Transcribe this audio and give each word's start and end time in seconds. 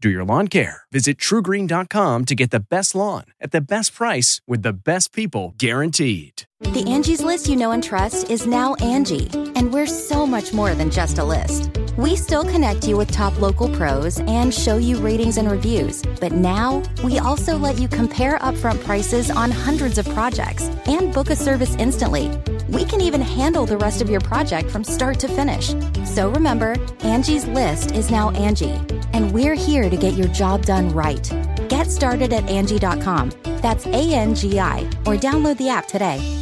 do 0.00 0.10
your 0.10 0.24
lawn 0.24 0.48
care. 0.48 0.82
Visit 0.90 1.18
trugreen.com 1.18 2.24
to 2.24 2.34
get 2.34 2.50
the 2.50 2.60
best 2.60 2.94
lawn 2.94 3.24
at 3.40 3.52
the 3.52 3.60
best 3.60 3.94
price 3.94 4.40
with 4.46 4.62
the 4.62 4.72
best 4.72 5.12
people 5.12 5.54
guaranteed. 5.58 6.44
The 6.60 6.84
Angie's 6.86 7.22
list 7.22 7.48
you 7.48 7.56
know 7.56 7.72
and 7.72 7.82
trust 7.82 8.30
is 8.30 8.46
now 8.46 8.74
Angi, 8.76 9.34
and 9.56 9.72
we're 9.72 9.86
so 9.86 10.26
much 10.26 10.52
more 10.52 10.74
than 10.74 10.90
just 10.90 11.18
a 11.18 11.24
list. 11.24 11.70
We 11.96 12.16
still 12.16 12.44
connect 12.44 12.86
you 12.86 12.96
with 12.96 13.10
top 13.10 13.38
local 13.40 13.68
pros 13.74 14.20
and 14.20 14.54
show 14.54 14.76
you 14.76 14.98
ratings 14.98 15.38
and 15.38 15.50
reviews, 15.50 16.02
but 16.20 16.32
now 16.32 16.82
we 17.02 17.18
also 17.18 17.56
let 17.56 17.78
you 17.78 17.88
compare 17.88 18.38
upfront 18.38 18.82
prices 18.84 19.30
on 19.30 19.50
hundreds 19.50 19.98
of 19.98 20.08
projects 20.10 20.64
and 20.86 21.12
book 21.12 21.30
a 21.30 21.36
service 21.36 21.74
instantly. 21.76 22.30
We 22.68 22.84
can 22.84 23.00
even 23.00 23.20
handle 23.20 23.66
the 23.66 23.76
rest 23.76 24.00
of 24.00 24.08
your 24.08 24.20
project 24.20 24.70
from 24.70 24.84
start 24.84 25.18
to 25.20 25.28
finish. 25.28 25.74
So 26.06 26.30
remember, 26.30 26.76
Angie's 27.00 27.46
list 27.46 27.92
is 27.92 28.10
now 28.10 28.30
Angi, 28.30 28.76
and 29.12 29.32
we're 29.32 29.54
here 29.54 29.89
to 29.90 29.96
get 29.96 30.14
your 30.14 30.28
job 30.28 30.64
done 30.64 30.88
right. 30.90 31.30
Get 31.68 31.90
started 31.90 32.32
at 32.32 32.44
Angi.com. 32.44 33.32
That's 33.60 33.86
A 33.86 34.14
N 34.14 34.34
G 34.34 34.58
I, 34.58 34.80
or 35.06 35.16
download 35.16 35.58
the 35.58 35.68
app 35.68 35.86
today. 35.86 36.40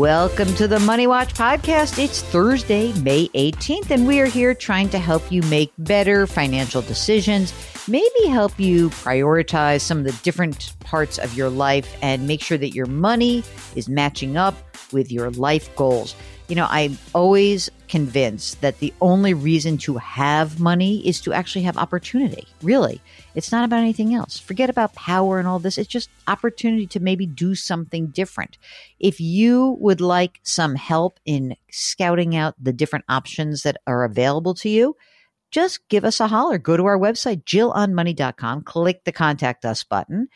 Welcome 0.00 0.54
to 0.54 0.66
the 0.66 0.80
Money 0.80 1.06
Watch 1.06 1.34
podcast. 1.34 2.02
It's 2.02 2.22
Thursday, 2.22 2.92
May 3.02 3.28
18th, 3.28 3.90
and 3.90 4.06
we 4.06 4.20
are 4.20 4.26
here 4.26 4.54
trying 4.54 4.88
to 4.90 4.98
help 4.98 5.30
you 5.30 5.42
make 5.42 5.72
better 5.76 6.26
financial 6.26 6.80
decisions, 6.80 7.52
maybe 7.90 8.26
help 8.28 8.58
you 8.58 8.88
prioritize 8.90 9.80
some 9.80 9.98
of 9.98 10.04
the 10.04 10.12
different 10.22 10.72
parts 10.80 11.18
of 11.18 11.34
your 11.34 11.50
life 11.50 11.96
and 12.02 12.26
make 12.26 12.40
sure 12.40 12.56
that 12.56 12.70
your 12.70 12.86
money 12.86 13.42
is 13.74 13.88
matching 13.88 14.36
up 14.36 14.54
with 14.92 15.10
your 15.10 15.30
life 15.32 15.74
goals. 15.74 16.14
You 16.46 16.56
know, 16.56 16.66
I'm 16.70 16.98
always 17.14 17.70
convinced 17.88 18.60
that 18.60 18.78
the 18.78 18.92
only 19.00 19.34
reason 19.34 19.78
to 19.78 19.96
have 19.98 20.58
money 20.58 21.06
is 21.06 21.20
to 21.22 21.32
actually 21.32 21.62
have 21.62 21.76
opportunity. 21.76 22.46
Really. 22.62 23.00
It's 23.34 23.52
not 23.52 23.64
about 23.64 23.80
anything 23.80 24.14
else. 24.14 24.38
Forget 24.38 24.70
about 24.70 24.94
power 24.94 25.38
and 25.38 25.46
all 25.46 25.58
this. 25.58 25.78
It's 25.78 25.88
just 25.88 26.10
opportunity 26.26 26.86
to 26.88 27.00
maybe 27.00 27.26
do 27.26 27.54
something 27.54 28.08
different. 28.08 28.58
If 28.98 29.20
you 29.20 29.76
would 29.80 30.00
like 30.00 30.40
some 30.42 30.74
help 30.74 31.18
in 31.24 31.56
scouting 31.70 32.36
out 32.36 32.54
the 32.60 32.72
different 32.72 33.04
options 33.08 33.62
that 33.62 33.76
are 33.86 34.04
available 34.04 34.54
to 34.54 34.68
you, 34.68 34.96
just 35.50 35.88
give 35.88 36.04
us 36.04 36.20
a 36.20 36.28
holler. 36.28 36.58
Go 36.58 36.76
to 36.76 36.86
our 36.86 36.98
website, 36.98 37.44
jillonmoney.com, 37.44 38.62
click 38.62 39.04
the 39.04 39.12
contact 39.12 39.64
us 39.64 39.84
button 39.84 40.28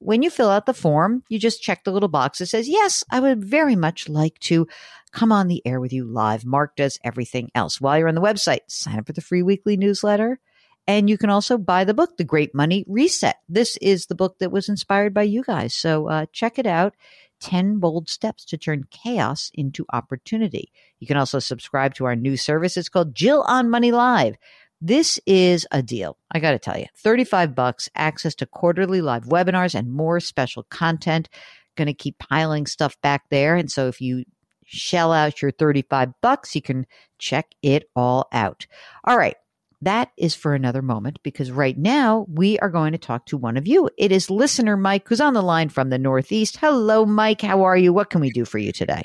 when 0.00 0.22
you 0.22 0.30
fill 0.30 0.50
out 0.50 0.66
the 0.66 0.74
form, 0.74 1.24
you 1.28 1.38
just 1.38 1.62
check 1.62 1.84
the 1.84 1.92
little 1.92 2.08
box 2.08 2.38
that 2.38 2.46
says, 2.46 2.68
Yes, 2.68 3.04
I 3.10 3.20
would 3.20 3.44
very 3.44 3.76
much 3.76 4.08
like 4.08 4.38
to 4.40 4.66
come 5.12 5.32
on 5.32 5.48
the 5.48 5.62
air 5.66 5.80
with 5.80 5.92
you 5.92 6.04
live. 6.04 6.44
Mark 6.44 6.76
does 6.76 6.98
everything 7.02 7.50
else. 7.54 7.80
While 7.80 7.98
you're 7.98 8.08
on 8.08 8.14
the 8.14 8.20
website, 8.20 8.60
sign 8.68 8.98
up 8.98 9.06
for 9.06 9.12
the 9.12 9.20
free 9.20 9.42
weekly 9.42 9.76
newsletter. 9.76 10.38
And 10.86 11.10
you 11.10 11.18
can 11.18 11.28
also 11.28 11.58
buy 11.58 11.84
the 11.84 11.92
book, 11.92 12.16
The 12.16 12.24
Great 12.24 12.54
Money 12.54 12.84
Reset. 12.88 13.36
This 13.46 13.76
is 13.78 14.06
the 14.06 14.14
book 14.14 14.38
that 14.38 14.50
was 14.50 14.70
inspired 14.70 15.12
by 15.12 15.24
you 15.24 15.42
guys. 15.42 15.74
So 15.74 16.08
uh, 16.08 16.26
check 16.32 16.58
it 16.58 16.66
out 16.66 16.94
10 17.40 17.78
Bold 17.78 18.08
Steps 18.08 18.44
to 18.46 18.56
Turn 18.56 18.84
Chaos 18.90 19.50
into 19.54 19.84
Opportunity. 19.92 20.72
You 20.98 21.06
can 21.06 21.16
also 21.16 21.38
subscribe 21.38 21.94
to 21.94 22.04
our 22.04 22.16
new 22.16 22.36
service. 22.36 22.76
It's 22.76 22.88
called 22.88 23.14
Jill 23.14 23.42
on 23.42 23.70
Money 23.70 23.92
Live. 23.92 24.36
This 24.80 25.18
is 25.26 25.66
a 25.72 25.82
deal. 25.82 26.16
I 26.30 26.38
got 26.38 26.52
to 26.52 26.58
tell 26.58 26.78
you, 26.78 26.86
35 26.96 27.54
bucks, 27.54 27.88
access 27.94 28.34
to 28.36 28.46
quarterly 28.46 29.00
live 29.00 29.24
webinars 29.24 29.74
and 29.74 29.92
more 29.92 30.20
special 30.20 30.62
content. 30.64 31.28
Going 31.76 31.86
to 31.86 31.94
keep 31.94 32.18
piling 32.18 32.66
stuff 32.66 33.00
back 33.00 33.24
there. 33.30 33.56
And 33.56 33.70
so 33.70 33.88
if 33.88 34.00
you 34.00 34.24
shell 34.64 35.12
out 35.12 35.42
your 35.42 35.50
35 35.50 36.12
bucks, 36.20 36.54
you 36.54 36.62
can 36.62 36.86
check 37.18 37.46
it 37.62 37.90
all 37.96 38.28
out. 38.32 38.66
All 39.04 39.18
right. 39.18 39.36
That 39.82 40.10
is 40.16 40.34
for 40.34 40.54
another 40.54 40.82
moment 40.82 41.20
because 41.22 41.52
right 41.52 41.78
now 41.78 42.26
we 42.28 42.58
are 42.58 42.70
going 42.70 42.92
to 42.92 42.98
talk 42.98 43.26
to 43.26 43.36
one 43.36 43.56
of 43.56 43.68
you. 43.68 43.88
It 43.96 44.10
is 44.10 44.28
listener 44.28 44.76
Mike 44.76 45.08
who's 45.08 45.20
on 45.20 45.34
the 45.34 45.42
line 45.42 45.68
from 45.68 45.90
the 45.90 45.98
Northeast. 45.98 46.56
Hello, 46.56 47.06
Mike. 47.06 47.42
How 47.42 47.62
are 47.62 47.76
you? 47.76 47.92
What 47.92 48.10
can 48.10 48.20
we 48.20 48.30
do 48.30 48.44
for 48.44 48.58
you 48.58 48.72
today? 48.72 49.04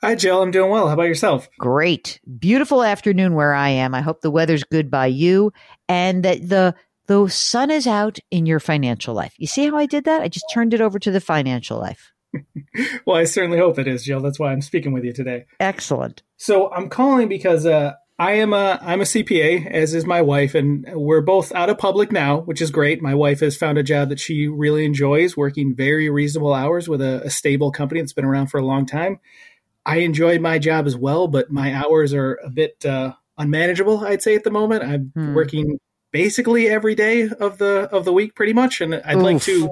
Hi, 0.00 0.16
Jill. 0.16 0.42
I'm 0.42 0.50
doing 0.50 0.70
well. 0.70 0.88
How 0.88 0.94
about 0.94 1.04
yourself? 1.04 1.48
Great. 1.58 2.20
Beautiful 2.38 2.82
afternoon 2.82 3.34
where 3.34 3.54
I 3.54 3.68
am. 3.70 3.94
I 3.94 4.00
hope 4.00 4.20
the 4.20 4.30
weather's 4.30 4.64
good 4.64 4.90
by 4.90 5.06
you 5.06 5.52
and 5.88 6.24
that 6.24 6.48
the 6.48 6.74
the 7.06 7.26
sun 7.28 7.70
is 7.70 7.86
out 7.86 8.18
in 8.30 8.44
your 8.44 8.60
financial 8.60 9.14
life. 9.14 9.34
You 9.38 9.46
see 9.46 9.66
how 9.66 9.76
I 9.76 9.86
did 9.86 10.04
that? 10.04 10.20
I 10.20 10.28
just 10.28 10.44
turned 10.52 10.74
it 10.74 10.80
over 10.80 10.98
to 10.98 11.10
the 11.10 11.20
financial 11.20 11.78
life. 11.78 12.12
well, 13.06 13.16
I 13.16 13.24
certainly 13.24 13.58
hope 13.58 13.78
it 13.78 13.88
is, 13.88 14.04
Jill. 14.04 14.20
That's 14.20 14.38
why 14.38 14.52
I'm 14.52 14.60
speaking 14.60 14.92
with 14.92 15.04
you 15.04 15.12
today. 15.12 15.46
Excellent. 15.58 16.22
So 16.36 16.70
I'm 16.70 16.90
calling 16.90 17.28
because 17.28 17.64
uh, 17.64 17.94
I 18.18 18.32
am 18.32 18.52
a 18.52 18.80
I'm 18.82 19.00
a 19.00 19.04
CPA, 19.04 19.70
as 19.70 19.94
is 19.94 20.04
my 20.04 20.20
wife, 20.22 20.56
and 20.56 20.84
we're 20.92 21.20
both 21.20 21.52
out 21.52 21.70
of 21.70 21.78
public 21.78 22.10
now, 22.10 22.38
which 22.40 22.60
is 22.60 22.72
great. 22.72 23.00
My 23.00 23.14
wife 23.14 23.40
has 23.40 23.56
found 23.56 23.78
a 23.78 23.84
job 23.84 24.08
that 24.08 24.18
she 24.18 24.48
really 24.48 24.84
enjoys, 24.84 25.36
working 25.36 25.74
very 25.74 26.10
reasonable 26.10 26.52
hours 26.52 26.88
with 26.88 27.00
a, 27.00 27.22
a 27.24 27.30
stable 27.30 27.70
company 27.70 28.00
that's 28.00 28.12
been 28.12 28.24
around 28.24 28.48
for 28.48 28.58
a 28.58 28.66
long 28.66 28.86
time. 28.86 29.20
I 29.86 29.98
enjoy 29.98 30.40
my 30.40 30.58
job 30.58 30.86
as 30.86 30.96
well, 30.96 31.28
but 31.28 31.52
my 31.52 31.72
hours 31.72 32.12
are 32.12 32.40
a 32.44 32.50
bit 32.50 32.84
uh, 32.84 33.12
unmanageable. 33.38 34.04
I'd 34.04 34.22
say 34.22 34.34
at 34.34 34.42
the 34.42 34.50
moment, 34.50 34.82
I'm 34.82 35.12
hmm. 35.14 35.34
working 35.34 35.78
basically 36.12 36.68
every 36.68 36.96
day 36.96 37.28
of 37.28 37.58
the 37.58 37.88
of 37.92 38.04
the 38.04 38.12
week, 38.12 38.34
pretty 38.34 38.52
much, 38.52 38.80
and 38.80 38.96
I'd 38.96 39.18
Oof. 39.18 39.22
like 39.22 39.42
to 39.42 39.70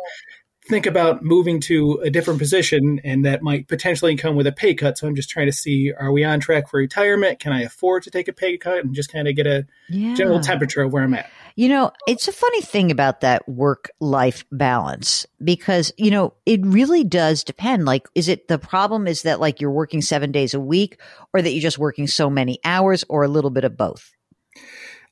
think 0.68 0.86
about 0.86 1.22
moving 1.22 1.60
to 1.60 2.00
a 2.02 2.10
different 2.10 2.38
position 2.38 3.00
and 3.04 3.24
that 3.24 3.42
might 3.42 3.68
potentially 3.68 4.16
come 4.16 4.34
with 4.34 4.46
a 4.46 4.52
pay 4.52 4.74
cut. 4.74 4.98
So 4.98 5.06
I'm 5.06 5.14
just 5.14 5.30
trying 5.30 5.46
to 5.46 5.52
see 5.52 5.92
are 5.92 6.10
we 6.10 6.24
on 6.24 6.40
track 6.40 6.68
for 6.68 6.78
retirement? 6.78 7.38
Can 7.38 7.52
I 7.52 7.62
afford 7.62 8.02
to 8.04 8.10
take 8.10 8.28
a 8.28 8.32
pay 8.32 8.56
cut 8.58 8.84
and 8.84 8.94
just 8.94 9.12
kind 9.12 9.28
of 9.28 9.36
get 9.36 9.46
a 9.46 9.66
yeah. 9.88 10.14
general 10.14 10.40
temperature 10.40 10.82
of 10.82 10.92
where 10.92 11.04
I'm 11.04 11.14
at? 11.14 11.30
You 11.54 11.68
know, 11.68 11.92
it's 12.06 12.28
a 12.28 12.32
funny 12.32 12.60
thing 12.60 12.90
about 12.90 13.22
that 13.22 13.48
work 13.48 13.90
life 14.00 14.44
balance 14.52 15.24
because, 15.42 15.92
you 15.96 16.10
know, 16.10 16.34
it 16.44 16.60
really 16.66 17.04
does 17.04 17.44
depend. 17.44 17.86
Like, 17.86 18.08
is 18.14 18.28
it 18.28 18.48
the 18.48 18.58
problem 18.58 19.06
is 19.06 19.22
that 19.22 19.40
like 19.40 19.60
you're 19.60 19.70
working 19.70 20.02
seven 20.02 20.32
days 20.32 20.52
a 20.52 20.60
week 20.60 21.00
or 21.32 21.40
that 21.40 21.50
you're 21.52 21.62
just 21.62 21.78
working 21.78 22.06
so 22.06 22.28
many 22.28 22.58
hours 22.64 23.04
or 23.08 23.22
a 23.22 23.28
little 23.28 23.50
bit 23.50 23.64
of 23.64 23.76
both? 23.76 24.15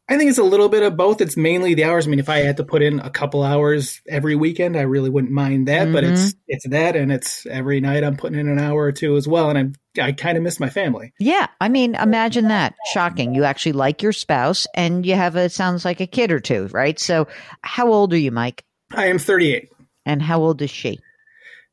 I 0.06 0.18
think 0.18 0.28
it's 0.28 0.38
a 0.38 0.44
little 0.44 0.68
bit 0.68 0.82
of 0.82 0.98
both. 0.98 1.22
It's 1.22 1.36
mainly 1.36 1.72
the 1.72 1.84
hours. 1.84 2.06
I 2.06 2.10
mean, 2.10 2.18
if 2.18 2.28
I 2.28 2.38
had 2.38 2.58
to 2.58 2.64
put 2.64 2.82
in 2.82 3.00
a 3.00 3.08
couple 3.08 3.42
hours 3.42 4.02
every 4.06 4.34
weekend, 4.34 4.76
I 4.76 4.82
really 4.82 5.08
wouldn't 5.08 5.32
mind 5.32 5.68
that. 5.68 5.84
Mm-hmm. 5.84 5.92
But 5.94 6.04
it's 6.04 6.20
mm-hmm. 6.20 6.38
it's 6.48 6.68
that, 6.68 6.94
and 6.94 7.10
it's 7.10 7.46
every 7.46 7.80
night 7.80 8.04
I'm 8.04 8.16
putting 8.16 8.38
in 8.38 8.48
an 8.48 8.58
hour 8.58 8.82
or 8.82 8.92
two 8.92 9.16
as 9.16 9.26
well, 9.26 9.48
and 9.48 9.58
I'm 9.58 9.72
I 9.98 10.12
kind 10.12 10.36
of 10.36 10.44
miss 10.44 10.60
my 10.60 10.68
family. 10.68 11.14
Yeah, 11.18 11.46
I 11.58 11.70
mean, 11.70 11.94
imagine 11.94 12.48
that. 12.48 12.74
Shocking. 12.92 13.34
You 13.34 13.44
actually 13.44 13.72
like 13.72 14.02
your 14.02 14.12
spouse, 14.12 14.66
and 14.74 15.06
you 15.06 15.14
have 15.14 15.36
a 15.36 15.48
sounds 15.48 15.86
like 15.86 16.00
a 16.00 16.06
kid 16.06 16.30
or 16.30 16.40
two, 16.40 16.68
right? 16.72 16.98
So, 16.98 17.28
how 17.62 17.90
old 17.90 18.12
are 18.12 18.18
you, 18.18 18.30
Mike? 18.30 18.62
I 18.92 19.06
am 19.06 19.18
38. 19.18 19.70
And 20.04 20.20
how 20.20 20.42
old 20.42 20.60
is 20.60 20.70
she? 20.70 21.00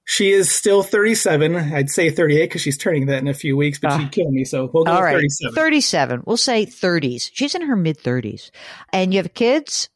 She 0.06 0.32
is 0.32 0.52
still 0.52 0.84
37. 0.84 1.56
I'd 1.56 1.90
say 1.90 2.10
38 2.10 2.44
because 2.44 2.62
she's 2.62 2.78
turning 2.78 3.06
that 3.06 3.20
in 3.20 3.28
a 3.28 3.34
few 3.34 3.56
weeks, 3.56 3.80
but 3.80 3.92
uh, 3.92 4.00
she'd 4.00 4.12
kill 4.12 4.32
me. 4.32 4.44
So 4.44 4.70
we'll 4.74 4.84
go 4.84 4.92
all 4.92 5.04
right. 5.04 5.14
37. 5.14 5.56
37. 5.56 6.24
We'll 6.26 6.38
say 6.38 6.66
30s. 6.66 7.30
She's 7.34 7.56
in 7.56 7.62
her 7.62 7.76
mid 7.76 7.98
30s. 7.98 8.52
And 8.92 9.14
you 9.14 9.20
have 9.22 9.34
kids? 9.34 9.90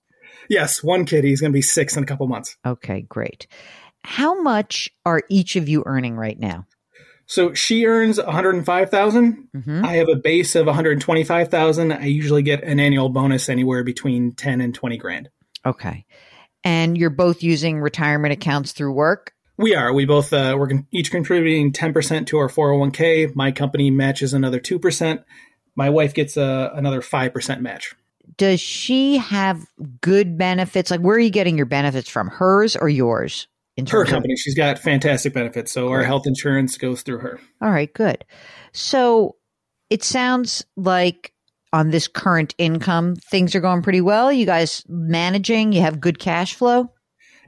Yes, 0.50 0.84
one 0.84 1.06
kid. 1.06 1.24
He's 1.24 1.42
going 1.42 1.52
to 1.52 1.58
be 1.58 1.62
six 1.62 1.98
in 1.98 2.04
a 2.04 2.06
couple 2.06 2.28
months. 2.28 2.56
Okay, 2.66 3.02
great. 3.02 3.48
How 4.04 4.40
much 4.42 4.90
are 5.06 5.24
each 5.30 5.56
of 5.56 5.68
you 5.68 5.84
earning 5.86 6.16
right 6.16 6.40
now? 6.40 6.68
So 7.28 7.54
she 7.54 7.86
earns 7.86 8.22
105,000. 8.22 9.48
Mm-hmm. 9.56 9.86
I 9.86 9.94
have 9.94 10.10
a 10.10 10.16
base 10.16 10.56
of 10.56 10.68
125,000. 10.68 11.92
I 11.92 12.06
usually 12.06 12.44
get 12.44 12.64
an 12.64 12.80
annual 12.80 13.10
bonus 13.10 13.50
anywhere 13.50 13.84
between 13.84 14.34
10 14.34 14.62
and 14.62 14.76
20 14.76 14.98
grand. 14.98 15.30
Okay. 15.66 16.06
And 16.64 16.98
you're 16.98 17.10
both 17.10 17.42
using 17.42 17.80
retirement 17.80 18.34
accounts 18.34 18.74
through 18.74 18.94
work? 18.94 19.34
We 19.58 19.76
are. 19.76 19.94
We 19.94 20.06
both 20.06 20.34
uh, 20.34 20.56
we're 20.58 20.70
each 20.92 21.12
contributing 21.12 21.72
10% 21.72 22.28
to 22.28 22.38
our 22.38 22.50
401k. 22.50 23.36
My 23.36 23.52
company 23.52 23.90
matches 23.90 24.34
another 24.34 24.60
2%. 24.60 25.24
My 25.76 25.90
wife 25.90 26.14
gets 26.14 26.38
a, 26.38 26.44
uh, 26.44 26.74
another 26.76 27.02
5% 27.02 27.62
match. 27.62 27.96
Does 28.38 28.60
she 28.60 29.18
have 29.18 29.66
good 30.02 30.38
benefits? 30.38 30.92
Like 30.92 31.02
where 31.02 31.16
are 31.16 31.20
you 31.20 31.30
getting 31.30 31.58
your 31.58 31.66
benefits 31.68 32.10
from? 32.10 32.28
Hers 32.28 32.76
or 32.76 32.90
yours? 32.90 33.48
In 33.78 33.86
her 33.88 34.06
company, 34.06 34.34
of- 34.34 34.40
she's 34.40 34.56
got 34.56 34.80
fantastic 34.80 35.34
benefits. 35.34 35.72
So 35.72 35.90
our 35.90 36.04
health 36.04 36.26
insurance 36.26 36.78
goes 36.78 37.02
through 37.02 37.20
her. 37.20 37.40
All 37.62 37.72
right, 37.72 37.94
good. 37.94 38.24
So 38.72 39.36
it 39.90 40.04
sounds 40.04 40.66
like 40.78 41.34
on 41.74 41.92
this 41.92 42.08
current 42.08 42.56
income, 42.58 43.16
things 43.16 43.54
are 43.54 43.60
going 43.60 43.82
pretty 43.82 44.02
well. 44.02 44.32
You 44.32 44.46
guys 44.46 44.84
managing, 44.88 45.74
you 45.74 45.82
have 45.82 46.00
good 46.00 46.20
cash 46.20 46.54
flow? 46.54 46.92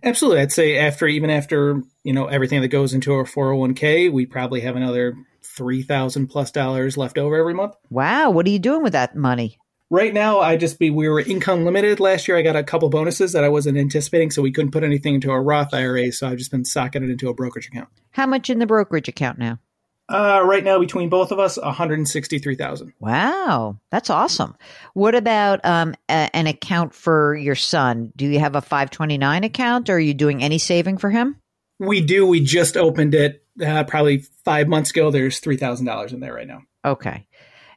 Absolutely. 0.03 0.41
I'd 0.41 0.51
say 0.51 0.77
after 0.77 1.07
even 1.07 1.29
after, 1.29 1.81
you 2.07 2.13
know, 2.13 2.27
everything 2.27 2.61
that 2.61 2.69
goes 2.69 2.93
into 2.93 3.13
our 3.13 3.25
401k, 3.25 4.09
we 4.09 4.25
probably 4.25 4.61
have 4.61 4.77
another 4.77 5.13
3000 5.43 6.27
plus 6.27 6.51
dollars 6.51 6.95
left 6.95 7.17
over 7.17 7.35
every 7.35 7.53
month. 7.53 7.75
Wow, 7.89 8.29
what 8.29 8.47
are 8.47 8.49
you 8.49 8.59
doing 8.59 8.81
with 8.81 8.93
that 8.93 9.17
money? 9.17 9.57
Right 9.89 10.13
now, 10.13 10.39
I 10.39 10.55
just 10.55 10.79
be 10.79 10.89
we 10.89 11.09
were 11.09 11.19
income 11.19 11.65
limited 11.65 11.99
last 11.99 12.25
year. 12.29 12.37
I 12.37 12.43
got 12.43 12.55
a 12.55 12.63
couple 12.63 12.87
bonuses 12.87 13.33
that 13.33 13.43
I 13.43 13.49
wasn't 13.49 13.77
anticipating, 13.77 14.31
so 14.31 14.41
we 14.41 14.53
couldn't 14.53 14.71
put 14.71 14.85
anything 14.85 15.15
into 15.15 15.31
a 15.31 15.41
Roth 15.41 15.73
IRA. 15.73 16.13
So 16.13 16.29
I've 16.29 16.37
just 16.37 16.49
been 16.49 16.63
socking 16.63 17.03
it 17.03 17.09
into 17.09 17.27
a 17.27 17.33
brokerage 17.33 17.67
account. 17.67 17.89
How 18.11 18.25
much 18.25 18.49
in 18.49 18.59
the 18.59 18.65
brokerage 18.65 19.09
account 19.09 19.37
now? 19.37 19.59
Uh, 20.07 20.41
right 20.45 20.63
now, 20.63 20.79
between 20.79 21.09
both 21.09 21.33
of 21.33 21.39
us, 21.39 21.57
one 21.57 21.73
hundred 21.73 22.07
sixty-three 22.07 22.55
thousand. 22.55 22.93
Wow, 23.01 23.79
that's 23.91 24.09
awesome. 24.09 24.55
What 24.93 25.13
about 25.13 25.59
um, 25.65 25.93
a, 26.07 26.29
an 26.33 26.47
account 26.47 26.93
for 26.93 27.35
your 27.35 27.55
son? 27.55 28.13
Do 28.15 28.25
you 28.25 28.39
have 28.39 28.55
a 28.55 28.61
five 28.61 28.91
twenty-nine 28.91 29.43
account, 29.43 29.89
or 29.89 29.95
are 29.95 29.99
you 29.99 30.13
doing 30.13 30.41
any 30.41 30.57
saving 30.57 30.99
for 30.99 31.09
him? 31.09 31.35
We 31.79 32.01
do. 32.01 32.25
We 32.25 32.39
just 32.41 32.77
opened 32.77 33.13
it 33.15 33.43
uh, 33.63 33.83
probably 33.83 34.23
five 34.43 34.67
months 34.67 34.91
ago. 34.91 35.11
There's 35.11 35.39
three 35.39 35.57
thousand 35.57 35.85
dollars 35.85 36.13
in 36.13 36.19
there 36.19 36.33
right 36.33 36.47
now. 36.47 36.61
Okay, 36.83 37.27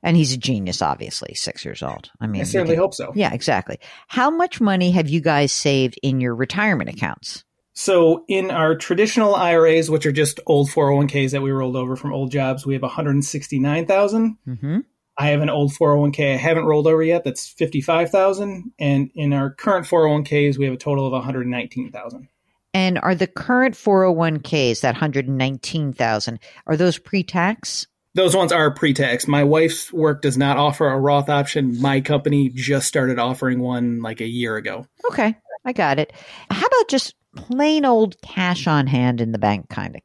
and 0.02 0.16
he's 0.16 0.32
a 0.32 0.38
genius, 0.38 0.82
obviously, 0.82 1.34
six 1.34 1.64
years 1.64 1.82
old. 1.82 2.10
I 2.20 2.26
mean, 2.26 2.42
I 2.42 2.44
certainly 2.44 2.74
can, 2.74 2.82
hope 2.82 2.94
so. 2.94 3.12
Yeah, 3.14 3.32
exactly. 3.32 3.78
How 4.08 4.30
much 4.30 4.60
money 4.60 4.90
have 4.92 5.08
you 5.08 5.20
guys 5.20 5.52
saved 5.52 5.98
in 6.02 6.20
your 6.20 6.34
retirement 6.34 6.90
accounts? 6.90 7.44
So 7.72 8.24
in 8.28 8.50
our 8.50 8.74
traditional 8.74 9.34
IRAs, 9.34 9.90
which 9.90 10.04
are 10.04 10.12
just 10.12 10.40
old 10.46 10.68
401ks 10.68 11.30
that 11.30 11.40
we 11.40 11.50
rolled 11.50 11.76
over 11.76 11.96
from 11.96 12.12
old 12.12 12.30
jobs, 12.30 12.66
we 12.66 12.74
have 12.74 12.82
169,000. 12.82 14.36
Mm-hmm. 14.46 14.78
I 15.16 15.26
have 15.28 15.40
an 15.40 15.50
old 15.50 15.72
401k 15.72 16.34
I 16.34 16.36
haven't 16.36 16.64
rolled 16.64 16.86
over 16.86 17.02
yet. 17.02 17.24
That's 17.24 17.48
55,000. 17.48 18.72
And 18.78 19.10
in 19.14 19.32
our 19.32 19.50
current 19.50 19.86
401ks, 19.86 20.58
we 20.58 20.64
have 20.64 20.74
a 20.74 20.78
total 20.78 21.06
of 21.06 21.12
119,000. 21.12 22.28
And 22.72 22.98
are 22.98 23.14
the 23.14 23.26
current 23.26 23.74
401ks, 23.74 24.80
that 24.82 24.94
119,000, 24.94 26.38
are 26.66 26.76
those 26.76 26.98
pre-tax? 26.98 27.86
Those 28.14 28.34
ones 28.34 28.52
are 28.52 28.72
pre-tax. 28.72 29.28
My 29.28 29.44
wife's 29.44 29.92
work 29.92 30.22
does 30.22 30.36
not 30.36 30.56
offer 30.56 30.88
a 30.88 30.98
Roth 30.98 31.28
option. 31.28 31.80
My 31.80 32.00
company 32.00 32.48
just 32.48 32.86
started 32.86 33.18
offering 33.18 33.60
one 33.60 34.00
like 34.00 34.20
a 34.20 34.26
year 34.26 34.56
ago. 34.56 34.86
Okay. 35.10 35.36
I 35.64 35.72
got 35.72 35.98
it. 35.98 36.12
How 36.50 36.66
about 36.66 36.88
just 36.88 37.14
plain 37.36 37.84
old 37.84 38.20
cash 38.22 38.66
on 38.66 38.86
hand 38.86 39.20
in 39.20 39.32
the 39.32 39.38
bank 39.38 39.68
kind 39.68 39.96
of? 39.96 40.02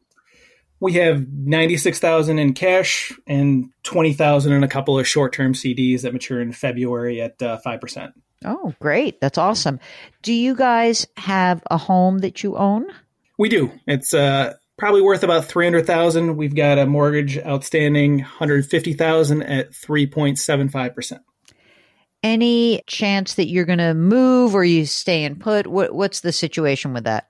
We 0.80 0.94
have 0.94 1.28
96,000 1.28 2.38
in 2.38 2.54
cash 2.54 3.12
and 3.26 3.70
20,000 3.84 4.52
in 4.52 4.64
a 4.64 4.68
couple 4.68 5.00
of 5.00 5.08
short-term 5.08 5.54
CDs 5.54 6.02
that 6.02 6.14
mature 6.14 6.42
in 6.42 6.52
February 6.52 7.22
at 7.22 7.42
uh, 7.42 7.60
5%. 7.66 8.12
Oh, 8.46 8.74
great. 8.80 9.20
That's 9.20 9.38
awesome. 9.38 9.80
Do 10.22 10.34
you 10.34 10.56
guys 10.56 11.08
have 11.18 11.64
a 11.70 11.78
home 11.78 12.20
that 12.20 12.44
you 12.44 12.56
own? 12.58 12.86
We 13.38 13.50
do. 13.50 13.72
It's 13.88 14.14
uh, 14.14 14.54
probably 14.78 15.02
worth 15.02 15.24
about 15.24 15.46
300,000. 15.46 16.38
We've 16.38 16.56
got 16.56 16.78
a 16.78 16.86
mortgage 16.86 17.38
outstanding 17.40 18.20
150,000 18.20 19.44
at 19.44 19.72
3.75% 19.72 21.20
any 22.26 22.82
chance 22.88 23.36
that 23.36 23.48
you're 23.48 23.66
going 23.66 23.78
to 23.78 23.94
move 23.94 24.56
or 24.56 24.66
you 24.66 24.88
stay 24.88 25.24
in 25.24 25.36
put? 25.36 25.68
What, 25.68 25.94
what's 25.94 26.22
the 26.22 26.32
situation 26.32 26.92
with 26.92 27.04
that? 27.04 27.30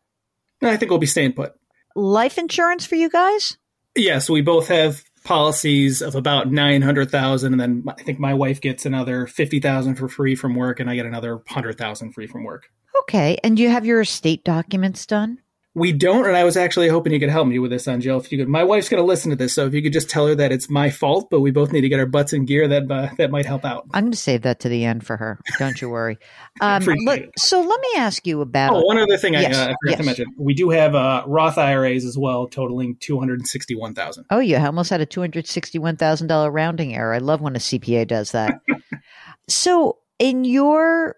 I 0.62 0.78
think 0.78 0.90
we'll 0.90 1.00
be 1.00 1.06
staying 1.06 1.34
put. 1.34 1.54
Life 1.98 2.38
insurance 2.38 2.86
for 2.86 2.96
you 2.96 3.10
guys? 3.10 3.58
Yes, 3.94 4.30
we 4.30 4.42
both 4.42 4.70
have 4.70 5.04
policies 5.26 6.02
of 6.02 6.16
about 6.16 6.52
900,000 6.52 7.52
and 7.52 7.60
then 7.60 7.84
I 7.88 8.02
think 8.02 8.20
my 8.20 8.34
wife 8.34 8.62
gets 8.62 8.86
another 8.86 9.28
50,000 9.28 9.96
for 9.96 10.08
free 10.08 10.36
from 10.36 10.56
work 10.56 10.80
and 10.80 10.90
I 10.90 10.96
get 10.96 11.06
another 11.06 11.36
100,000 11.36 12.14
free 12.14 12.28
from 12.28 12.44
work. 12.44 12.70
Okay, 13.02 13.38
and 13.44 13.60
you 13.60 13.70
have 13.70 13.86
your 13.86 14.02
estate 14.02 14.44
documents 14.46 15.06
done? 15.06 15.40
We 15.76 15.92
don't, 15.92 16.26
and 16.26 16.38
I 16.38 16.46
was 16.46 16.56
actually 16.56 16.88
hoping 16.88 17.12
you 17.12 17.20
could 17.20 17.30
help 17.30 17.50
me 17.50 17.60
with 17.60 17.70
this, 17.70 17.86
Angel. 17.86 18.18
If 18.18 18.32
you 18.32 18.38
could, 18.38 18.48
my 18.48 18.64
wife's 18.64 18.88
going 18.88 19.04
to 19.04 19.06
listen 19.06 19.30
to 19.32 19.36
this, 19.36 19.54
so 19.54 19.66
if 19.66 19.74
you 19.74 19.84
could 19.84 19.92
just 19.92 20.10
tell 20.10 20.26
her 20.26 20.34
that 20.34 20.54
it's 20.54 20.70
my 20.70 20.90
fault, 20.90 21.28
but 21.30 21.42
we 21.42 21.52
both 21.52 21.74
need 21.74 21.82
to 21.82 21.90
get 21.90 22.00
our 22.00 22.06
butts 22.06 22.32
in 22.32 22.46
gear, 22.46 22.66
that 22.70 22.90
uh, 22.90 23.10
that 23.18 23.30
might 23.30 23.46
help 23.46 23.66
out. 23.66 23.86
I'm 23.94 24.06
going 24.06 24.14
to 24.14 24.18
save 24.18 24.44
that 24.44 24.62
to 24.62 24.70
the 24.70 24.86
end 24.86 25.06
for 25.06 25.18
her. 25.18 25.38
Don't 25.60 25.80
you 25.82 25.90
worry. 25.90 26.18
Um, 26.62 26.86
look, 26.86 27.22
so 27.38 27.60
let 27.60 27.82
me 27.82 27.90
ask 27.98 28.26
you 28.26 28.40
about. 28.40 28.74
Oh, 28.74 28.80
one 28.80 28.98
other 28.98 29.18
thing 29.18 29.34
yes, 29.34 29.54
I, 29.58 29.64
uh, 29.64 29.66
I 29.66 29.68
forgot 29.68 29.76
yes. 29.90 29.98
to 29.98 30.06
mention: 30.06 30.26
we 30.38 30.54
do 30.54 30.70
have 30.70 30.96
uh, 30.96 31.26
Roth 31.28 31.58
IRAs 31.58 32.06
as 32.06 32.18
well, 32.18 32.48
totaling 32.48 32.96
two 33.02 33.20
hundred 33.20 33.46
sixty-one 33.46 33.94
thousand. 33.94 34.26
Oh, 34.30 34.40
you 34.40 34.56
almost 34.56 34.90
had 34.90 35.02
a 35.02 35.06
two 35.06 35.20
hundred 35.20 35.48
sixty-one 35.48 35.98
thousand 35.98 36.28
dollar 36.28 36.50
rounding 36.50 36.96
error. 36.96 37.14
I 37.14 37.18
love 37.18 37.42
when 37.42 37.58
a 37.58 37.60
CPA 37.60 38.08
does 38.08 38.32
that. 38.32 38.62
so, 39.50 39.98
in 40.18 40.46
your 40.46 41.18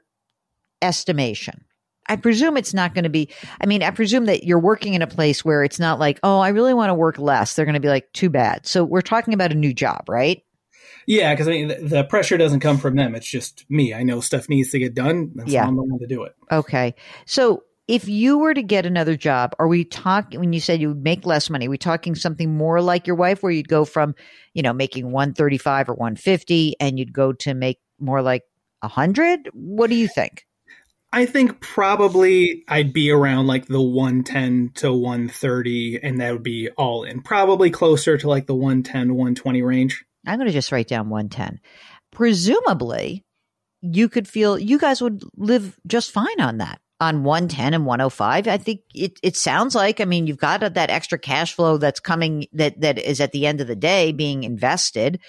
estimation 0.81 1.66
I 2.09 2.15
presume 2.15 2.57
it's 2.57 2.73
not 2.73 2.93
going 2.93 3.03
to 3.03 3.09
be, 3.09 3.29
I 3.61 3.65
mean, 3.65 3.83
I 3.83 3.91
presume 3.91 4.25
that 4.25 4.43
you're 4.43 4.59
working 4.59 4.93
in 4.93 5.01
a 5.01 5.07
place 5.07 5.43
where 5.43 5.63
it's 5.63 5.79
not 5.79 5.99
like, 5.99 6.19
oh, 6.23 6.39
I 6.39 6.49
really 6.49 6.73
want 6.73 6.89
to 6.89 6.93
work 6.93 7.19
less. 7.19 7.55
They're 7.55 7.65
going 7.65 7.73
to 7.73 7.79
be 7.79 7.89
like, 7.89 8.11
too 8.13 8.29
bad. 8.29 8.65
So 8.65 8.83
we're 8.83 9.01
talking 9.01 9.33
about 9.33 9.51
a 9.51 9.55
new 9.55 9.73
job, 9.73 10.05
right? 10.07 10.43
Yeah, 11.05 11.33
because 11.33 11.47
I 11.47 11.51
mean, 11.51 11.87
the, 11.87 12.03
pressure 12.03 12.37
doesn't 12.37 12.59
come 12.59 12.77
from 12.77 12.95
them. 12.95 13.15
It's 13.15 13.27
just 13.27 13.65
me. 13.69 13.93
I 13.93 14.03
know 14.03 14.19
stuff 14.19 14.49
needs 14.49 14.71
to 14.71 14.79
get 14.79 14.93
done. 14.93 15.31
That's 15.35 15.49
yeah. 15.49 15.65
I'm 15.65 15.75
the 15.77 15.83
one 15.83 15.99
to 15.99 16.07
do 16.07 16.23
it. 16.23 16.35
Okay. 16.51 16.95
So 17.25 17.63
if 17.87 18.09
you 18.09 18.37
were 18.37 18.53
to 18.53 18.61
get 18.61 18.85
another 18.85 19.15
job, 19.15 19.55
are 19.59 19.69
we 19.69 19.85
talking, 19.85 20.39
when 20.41 20.51
you 20.51 20.59
said 20.59 20.81
you 20.81 20.89
would 20.89 21.03
make 21.03 21.25
less 21.25 21.49
money, 21.49 21.67
are 21.67 21.69
we 21.69 21.77
talking 21.77 22.13
something 22.13 22.57
more 22.57 22.81
like 22.81 23.07
your 23.07 23.15
wife 23.15 23.41
where 23.41 23.51
you'd 23.51 23.69
go 23.69 23.85
from, 23.85 24.15
you 24.53 24.61
know, 24.61 24.73
making 24.73 25.11
135 25.11 25.89
or 25.89 25.93
150 25.93 26.75
and 26.81 26.99
you'd 26.99 27.13
go 27.13 27.31
to 27.31 27.53
make 27.53 27.79
more 27.99 28.21
like 28.21 28.43
a 28.81 28.87
100? 28.87 29.49
What 29.53 29.89
do 29.89 29.95
you 29.95 30.09
think? 30.09 30.45
I 31.13 31.25
think 31.25 31.61
probably 31.61 32.63
I'd 32.67 32.91
be 32.91 33.11
around 33.11 33.47
like 33.47 33.67
the 33.67 33.81
110 33.81 34.71
to 34.75 34.93
130, 34.93 35.99
and 36.03 36.19
that 36.19 36.33
would 36.33 36.43
be 36.43 36.69
all 36.77 37.03
in. 37.03 37.21
Probably 37.21 37.69
closer 37.69 38.17
to 38.17 38.27
like 38.27 38.45
the 38.45 38.55
110 38.55 39.07
to 39.07 39.13
120 39.13 39.61
range. 39.61 40.05
I'm 40.25 40.37
going 40.37 40.47
to 40.47 40.53
just 40.53 40.71
write 40.71 40.87
down 40.87 41.09
110. 41.09 41.61
Presumably, 42.11 43.23
you 43.81 44.09
could 44.09 44.27
feel 44.27 44.59
you 44.59 44.77
guys 44.77 45.01
would 45.01 45.23
live 45.37 45.77
just 45.87 46.11
fine 46.11 46.39
on 46.39 46.57
that 46.57 46.81
on 46.99 47.23
110 47.23 47.75
and 47.75 47.85
105 47.85 48.47
i 48.47 48.57
think 48.57 48.81
it, 48.95 49.19
it 49.21 49.37
sounds 49.37 49.75
like 49.75 50.01
i 50.01 50.05
mean 50.05 50.25
you've 50.25 50.37
got 50.37 50.61
that 50.61 50.89
extra 50.89 51.19
cash 51.19 51.53
flow 51.53 51.77
that's 51.77 51.99
coming 51.99 52.47
that 52.53 52.79
that 52.81 52.97
is 52.97 53.21
at 53.21 53.31
the 53.31 53.45
end 53.45 53.61
of 53.61 53.67
the 53.67 53.75
day 53.75 54.11
being 54.11 54.43
invested 54.43 55.19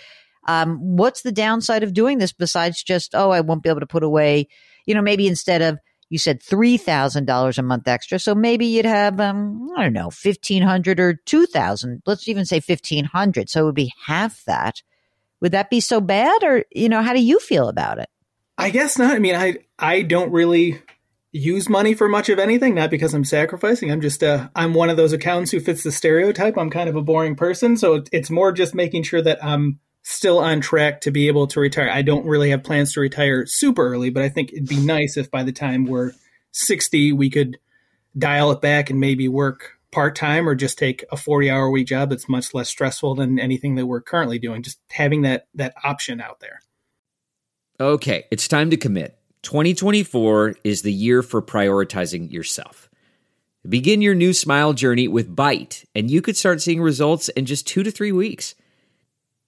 um, 0.46 0.78
what's 0.96 1.20
the 1.20 1.32
downside 1.32 1.82
of 1.82 1.92
doing 1.92 2.16
this 2.16 2.32
besides 2.32 2.82
just 2.82 3.14
oh 3.14 3.30
i 3.30 3.42
won't 3.42 3.62
be 3.62 3.68
able 3.68 3.80
to 3.80 3.86
put 3.86 4.02
away 4.02 4.48
you 4.88 4.94
know, 4.94 5.02
maybe 5.02 5.26
instead 5.26 5.60
of 5.60 5.78
you 6.08 6.16
said 6.16 6.42
three 6.42 6.78
thousand 6.78 7.26
dollars 7.26 7.58
a 7.58 7.62
month 7.62 7.86
extra, 7.86 8.18
so 8.18 8.34
maybe 8.34 8.64
you'd 8.64 8.86
have 8.86 9.20
um, 9.20 9.68
I 9.76 9.82
don't 9.82 9.92
know, 9.92 10.08
fifteen 10.08 10.62
hundred 10.62 10.98
or 10.98 11.20
two 11.26 11.44
thousand. 11.44 12.02
Let's 12.06 12.26
even 12.26 12.46
say 12.46 12.58
fifteen 12.58 13.04
hundred. 13.04 13.50
So 13.50 13.60
it 13.60 13.64
would 13.66 13.74
be 13.74 13.92
half 14.06 14.42
that. 14.46 14.82
Would 15.42 15.52
that 15.52 15.68
be 15.68 15.80
so 15.80 16.00
bad, 16.00 16.42
or 16.42 16.64
you 16.72 16.88
know, 16.88 17.02
how 17.02 17.12
do 17.12 17.20
you 17.20 17.38
feel 17.38 17.68
about 17.68 17.98
it? 17.98 18.08
I 18.56 18.70
guess 18.70 18.96
not. 18.96 19.14
I 19.14 19.18
mean, 19.18 19.34
I 19.34 19.58
I 19.78 20.00
don't 20.00 20.32
really 20.32 20.80
use 21.32 21.68
money 21.68 21.92
for 21.92 22.08
much 22.08 22.30
of 22.30 22.38
anything, 22.38 22.74
not 22.74 22.90
because 22.90 23.12
I'm 23.12 23.24
sacrificing. 23.24 23.92
I'm 23.92 24.00
just 24.00 24.22
uh, 24.22 24.48
I'm 24.56 24.72
one 24.72 24.88
of 24.88 24.96
those 24.96 25.12
accountants 25.12 25.50
who 25.50 25.60
fits 25.60 25.82
the 25.82 25.92
stereotype. 25.92 26.56
I'm 26.56 26.70
kind 26.70 26.88
of 26.88 26.96
a 26.96 27.02
boring 27.02 27.36
person, 27.36 27.76
so 27.76 28.04
it's 28.10 28.30
more 28.30 28.52
just 28.52 28.74
making 28.74 29.02
sure 29.02 29.20
that 29.20 29.44
I'm 29.44 29.80
still 30.08 30.38
on 30.38 30.58
track 30.60 31.02
to 31.02 31.10
be 31.10 31.28
able 31.28 31.46
to 31.46 31.60
retire. 31.60 31.90
I 31.90 32.00
don't 32.00 32.24
really 32.24 32.48
have 32.48 32.64
plans 32.64 32.94
to 32.94 33.00
retire 33.00 33.44
super 33.46 33.86
early, 33.86 34.08
but 34.08 34.22
I 34.22 34.30
think 34.30 34.52
it'd 34.52 34.66
be 34.66 34.80
nice 34.80 35.18
if 35.18 35.30
by 35.30 35.42
the 35.42 35.52
time 35.52 35.84
we're 35.84 36.12
60, 36.52 37.12
we 37.12 37.28
could 37.28 37.58
dial 38.16 38.50
it 38.50 38.62
back 38.62 38.88
and 38.88 38.98
maybe 38.98 39.28
work 39.28 39.74
part 39.92 40.16
time 40.16 40.48
or 40.48 40.54
just 40.54 40.78
take 40.78 41.04
a 41.12 41.16
40 41.16 41.50
hour 41.50 41.68
week 41.68 41.88
job 41.88 42.08
that's 42.08 42.26
much 42.26 42.54
less 42.54 42.70
stressful 42.70 43.16
than 43.16 43.38
anything 43.38 43.74
that 43.74 43.84
we're 43.84 44.00
currently 44.00 44.38
doing. 44.38 44.62
Just 44.62 44.80
having 44.90 45.22
that 45.22 45.46
that 45.54 45.74
option 45.84 46.22
out 46.22 46.40
there. 46.40 46.62
Okay, 47.78 48.24
it's 48.30 48.48
time 48.48 48.70
to 48.70 48.78
commit. 48.78 49.18
2024 49.42 50.56
is 50.64 50.82
the 50.82 50.92
year 50.92 51.22
for 51.22 51.42
prioritizing 51.42 52.32
yourself. 52.32 52.88
Begin 53.68 54.00
your 54.00 54.14
new 54.14 54.32
smile 54.32 54.72
journey 54.72 55.06
with 55.06 55.34
Byte, 55.36 55.84
and 55.94 56.10
you 56.10 56.22
could 56.22 56.36
start 56.36 56.62
seeing 56.62 56.80
results 56.80 57.28
in 57.30 57.44
just 57.44 57.66
two 57.66 57.82
to 57.82 57.90
three 57.90 58.12
weeks. 58.12 58.54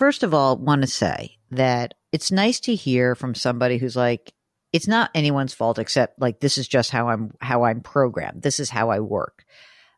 First 0.00 0.22
of 0.22 0.32
all, 0.32 0.56
want 0.56 0.80
to 0.80 0.86
say 0.86 1.36
that 1.50 1.92
it's 2.10 2.32
nice 2.32 2.58
to 2.60 2.74
hear 2.74 3.14
from 3.14 3.34
somebody 3.34 3.76
who's 3.76 3.96
like, 3.96 4.32
it's 4.72 4.88
not 4.88 5.10
anyone's 5.14 5.52
fault 5.52 5.78
except 5.78 6.18
like 6.18 6.40
this 6.40 6.56
is 6.56 6.66
just 6.66 6.90
how 6.90 7.10
I'm 7.10 7.34
how 7.38 7.64
I'm 7.64 7.82
programmed. 7.82 8.40
This 8.40 8.60
is 8.60 8.70
how 8.70 8.88
I 8.88 9.00
work. 9.00 9.44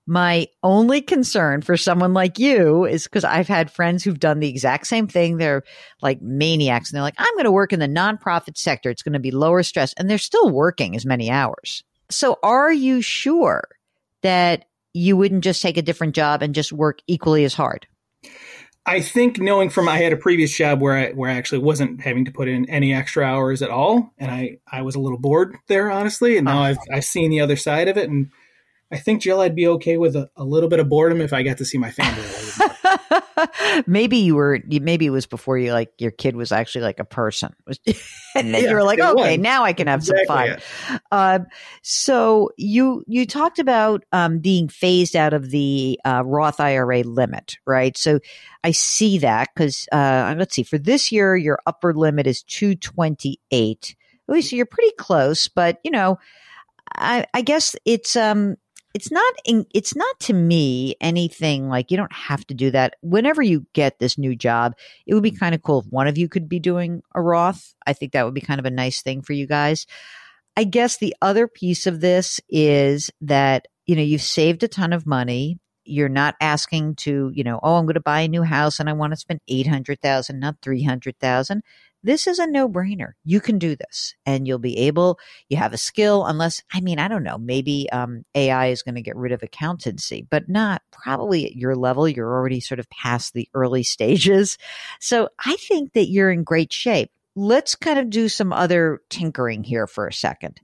My 0.05 0.49
only 0.65 1.03
concern 1.03 1.63
for 1.63 1.77
someone 1.77 2.15
like 2.15 2.41
you 2.41 2.85
is 2.85 3.05
because 3.05 3.23
I've 3.23 3.47
had 3.47 3.71
friends 3.71 4.03
who've 4.03 4.19
done 4.19 4.41
the 4.41 4.49
exact 4.49 4.89
same 4.89 5.07
thing. 5.07 5.37
They're 5.37 5.63
like 6.01 6.21
maniacs 6.21 6.91
and 6.91 6.97
they're 6.97 7.05
like, 7.05 7.15
I'm 7.17 7.35
going 7.35 7.45
to 7.45 7.53
work 7.53 7.73
in 7.73 7.79
the 7.79 7.87
nonprofit 7.87 8.57
sector. 8.57 8.91
It's 8.91 9.05
going 9.05 9.13
to 9.13 9.21
be 9.21 9.31
lower 9.31 9.63
stress. 9.63 9.93
And 9.93 10.11
they're 10.11 10.19
still 10.19 10.51
working 10.51 10.97
as 10.97 11.07
many 11.07 11.31
hours. 11.31 11.85
So 12.11 12.41
are 12.43 12.73
you 12.73 13.03
sure 13.03 13.69
that 14.23 14.65
you 14.95 15.17
wouldn't 15.17 15.45
just 15.45 15.63
take 15.63 15.77
a 15.77 15.83
different 15.83 16.17
job 16.17 16.43
and 16.43 16.57
just 16.57 16.73
work 16.73 16.99
equally 17.07 17.45
as 17.45 17.55
hard? 17.55 17.87
I 18.85 19.01
think 19.01 19.39
knowing 19.39 19.71
from 19.71 19.89
I 19.89 19.99
had 19.99 20.13
a 20.13 20.17
previous 20.17 20.57
job 20.57 20.81
where 20.81 20.97
I 20.97 21.13
where 21.13 21.31
I 21.31 21.35
actually 21.35 21.61
wasn't 21.61 22.01
having 22.01 22.25
to 22.25 22.33
put 22.33 22.49
in 22.49 22.69
any 22.69 22.93
extra 22.93 23.25
hours 23.25 23.63
at 23.63 23.71
all, 23.71 24.13
and 24.19 24.31
I 24.31 24.59
I 24.71 24.83
was 24.83 24.97
a 24.97 25.01
little 25.01 25.19
bored 25.19 25.57
there 25.69 25.91
honestly, 25.91 26.37
and 26.37 26.47
now 26.47 26.63
uh-huh. 26.63 26.81
I've 26.91 26.97
I've 26.99 27.05
seen 27.05 27.31
the 27.31 27.41
other 27.41 27.57
side 27.57 27.89
of 27.89 27.97
it, 27.97 28.11
and 28.11 28.31
I 28.93 28.99
think 28.99 29.23
Jill, 29.23 29.41
I'd 29.41 29.55
be 29.55 29.67
okay 29.67 29.97
with 29.97 30.15
a, 30.15 30.31
a 30.37 30.45
little 30.45 30.69
bit 30.69 30.79
of 30.79 30.89
boredom 30.89 31.23
if 31.23 31.33
I 31.33 31.43
got 31.43 31.59
to 31.59 31.65
see 31.65 31.79
my 31.79 31.91
family. 31.91 32.23
maybe 33.87 34.19
you 34.19 34.35
were 34.35 34.61
maybe 34.69 35.07
it 35.07 35.11
was 35.11 35.27
before 35.27 35.59
you 35.59 35.73
like 35.73 35.93
your 35.99 36.11
kid 36.11 36.37
was 36.37 36.53
actually 36.53 36.83
like 36.83 36.99
a 36.99 37.05
person 37.05 37.55
and 37.87 38.55
then 38.55 38.63
yeah, 38.63 38.71
you 38.71 38.75
were 38.75 38.83
like 38.83 38.99
okay 38.99 39.37
was. 39.37 39.39
now 39.39 39.65
i 39.65 39.73
can 39.73 39.87
have 39.87 40.01
exactly, 40.01 40.27
some 40.27 40.59
fun. 40.91 41.01
Um, 41.11 41.47
so 41.83 42.51
you 42.57 43.05
you 43.07 43.27
talked 43.27 43.59
about 43.59 44.05
um, 44.13 44.39
being 44.39 44.69
phased 44.69 45.17
out 45.17 45.33
of 45.33 45.51
the 45.51 45.99
uh, 46.05 46.23
roth 46.25 46.61
ira 46.61 47.03
limit 47.03 47.57
right 47.67 47.97
so 47.97 48.21
i 48.65 48.71
see 48.71 49.19
that 49.19 49.49
because 49.55 49.89
uh, 49.93 50.35
let's 50.37 50.55
see 50.55 50.63
for 50.63 50.79
this 50.79 51.11
year 51.11 51.37
your 51.37 51.59
upper 51.67 51.95
limit 51.95 52.27
is 52.27 52.43
228 52.43 53.97
at 54.29 54.33
least 54.33 54.53
you're 54.53 54.67
pretty 54.67 54.93
close 54.99 55.49
but 55.49 55.79
you 55.83 55.91
know 55.91 56.19
I, 56.95 57.27
I 57.33 57.43
guess 57.43 57.75
it's 57.85 58.17
um 58.17 58.57
it's 58.95 59.11
not 59.11 59.35
in, 59.45 59.67
it's 59.75 59.97
not 59.97 60.21
to 60.21 60.33
me 60.33 60.95
anything 61.01 61.69
like 61.69 61.91
you 61.91 61.97
don't 61.97 62.13
have 62.13 62.47
to 62.47 62.55
do 62.55 62.71
that. 62.71 62.97
Whenever 63.01 63.43
you 63.43 63.67
get 63.73 63.99
this 63.99 64.19
new 64.19 64.37
job 64.37 64.75
it 65.07 65.15
would 65.15 65.23
be 65.23 65.31
mm-hmm. 65.31 65.39
kind 65.39 65.55
of 65.55 65.63
cool 65.63 65.81
if 65.81 65.87
one 65.87 66.09
of 66.09 66.19
you 66.19 66.29
could 66.29 66.49
be 66.49 66.59
doing 66.59 67.03
a 67.15 67.21
roth. 67.21 67.75
I 67.87 67.93
think 67.93 68.13
that 68.13 68.25
would 68.25 68.35
be 68.35 68.41
kind 68.41 68.61
of 68.61 68.67
a 68.67 68.71
nice 68.71 69.03
thing 69.03 69.23
for 69.23 69.33
you 69.33 69.47
guys. 69.47 69.87
I 70.57 70.65
guess 70.65 70.99
the 70.99 71.17
other 71.23 71.49
piece 71.49 71.87
of 71.87 72.01
this 72.01 72.41
is 72.49 73.11
that 73.23 73.69
you 73.87 73.97
know 73.97 74.03
you've 74.03 74.23
saved 74.23 74.63
a 74.63 74.69
ton 74.69 74.93
of 74.93 75.07
money. 75.07 75.59
You're 75.85 76.09
not 76.09 76.37
asking 76.41 76.97
to 76.97 77.33
you 77.35 77.43
know 77.43 77.59
oh 77.63 77.75
i'm 77.75 77.87
going 77.87 77.95
to 77.95 78.01
buy 78.01 78.21
a 78.21 78.29
new 78.29 78.45
house 78.45 78.79
and 78.79 78.89
i 78.89 78.93
want 78.93 79.13
to 79.13 79.17
spend 79.17 79.41
800000 79.49 80.39
not 80.39 80.55
300000 80.63 81.63
this 82.03 82.27
is 82.27 82.39
a 82.39 82.47
no 82.47 82.69
brainer. 82.69 83.13
You 83.25 83.41
can 83.41 83.59
do 83.59 83.77
this 83.77 84.15
and 84.27 84.47
you'll 84.47 84.59
be 84.59 84.79
able, 84.79 85.19
you 85.49 85.57
have 85.57 85.73
a 85.73 85.79
skill, 85.79 86.25
unless, 86.27 86.63
I 86.73 86.81
mean, 86.81 86.99
I 86.99 87.09
don't 87.09 87.23
know, 87.23 87.39
maybe 87.39 87.89
um, 87.93 88.25
AI 88.35 88.69
is 88.69 88.83
going 88.83 88.97
to 88.97 89.03
get 89.03 89.17
rid 89.17 89.33
of 89.33 89.43
accountancy, 89.43 90.27
but 90.29 90.49
not 90.49 90.83
probably 90.91 91.47
at 91.47 91.57
your 91.57 91.77
level. 91.77 92.09
You're 92.09 92.33
already 92.33 92.61
sort 92.61 92.81
of 92.81 92.91
past 92.91 93.35
the 93.35 93.49
early 93.55 93.83
stages. 93.83 94.59
So 95.01 95.29
I 95.45 95.57
think 95.57 95.93
that 95.93 96.09
you're 96.09 96.31
in 96.31 96.45
great 96.45 96.73
shape. 96.73 97.11
Let's 97.35 97.75
kind 97.75 97.99
of 97.99 98.11
do 98.11 98.29
some 98.29 98.53
other 98.53 99.01
tinkering 99.09 99.65
here 99.65 99.87
for 99.87 100.07
a 100.07 100.13
second. 100.13 100.61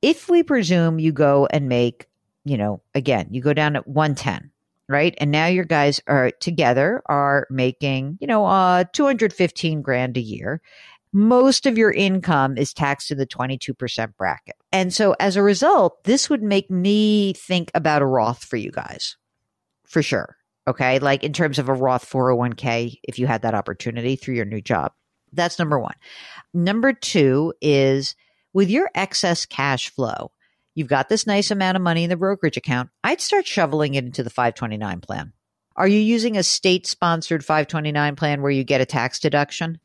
If 0.00 0.28
we 0.28 0.42
presume 0.42 0.98
you 0.98 1.12
go 1.12 1.46
and 1.50 1.68
make, 1.68 2.06
you 2.44 2.56
know, 2.56 2.80
again, 2.94 3.28
you 3.30 3.42
go 3.42 3.52
down 3.52 3.76
at 3.76 3.86
110, 3.86 4.50
right? 4.88 5.14
And 5.18 5.30
now 5.30 5.46
your 5.46 5.64
guys 5.64 6.00
are 6.06 6.30
together 6.40 7.02
are 7.06 7.46
making, 7.50 8.18
you 8.20 8.26
know, 8.26 8.46
uh 8.46 8.84
215 8.92 9.82
grand 9.82 10.16
a 10.16 10.20
year. 10.20 10.60
Most 11.12 11.66
of 11.66 11.78
your 11.78 11.90
income 11.90 12.58
is 12.58 12.74
taxed 12.74 13.10
in 13.10 13.18
the 13.18 13.26
22% 13.26 14.16
bracket. 14.16 14.56
And 14.72 14.92
so 14.92 15.16
as 15.18 15.36
a 15.36 15.42
result, 15.42 16.04
this 16.04 16.28
would 16.28 16.42
make 16.42 16.70
me 16.70 17.32
think 17.32 17.70
about 17.74 18.02
a 18.02 18.06
Roth 18.06 18.44
for 18.44 18.56
you 18.56 18.70
guys. 18.70 19.16
For 19.86 20.02
sure. 20.02 20.36
Okay? 20.66 20.98
Like 20.98 21.24
in 21.24 21.32
terms 21.32 21.58
of 21.58 21.68
a 21.68 21.74
Roth 21.74 22.08
401k 22.08 22.98
if 23.04 23.18
you 23.18 23.26
had 23.26 23.42
that 23.42 23.54
opportunity 23.54 24.16
through 24.16 24.34
your 24.34 24.44
new 24.44 24.60
job. 24.60 24.92
That's 25.32 25.58
number 25.58 25.78
1. 25.78 25.94
Number 26.54 26.92
2 26.92 27.54
is 27.60 28.14
with 28.52 28.68
your 28.70 28.90
excess 28.94 29.46
cash 29.46 29.90
flow 29.90 30.30
You've 30.78 30.86
got 30.86 31.08
this 31.08 31.26
nice 31.26 31.50
amount 31.50 31.74
of 31.74 31.82
money 31.82 32.04
in 32.04 32.08
the 32.08 32.16
brokerage 32.16 32.56
account. 32.56 32.90
I'd 33.02 33.20
start 33.20 33.48
shoveling 33.48 33.94
it 33.94 34.04
into 34.04 34.22
the 34.22 34.30
529 34.30 35.00
plan. 35.00 35.32
Are 35.74 35.88
you 35.88 35.98
using 35.98 36.36
a 36.36 36.44
state 36.44 36.86
sponsored 36.86 37.44
529 37.44 38.14
plan 38.14 38.42
where 38.42 38.52
you 38.52 38.62
get 38.62 38.80
a 38.80 38.86
tax 38.86 39.18
deduction? 39.18 39.80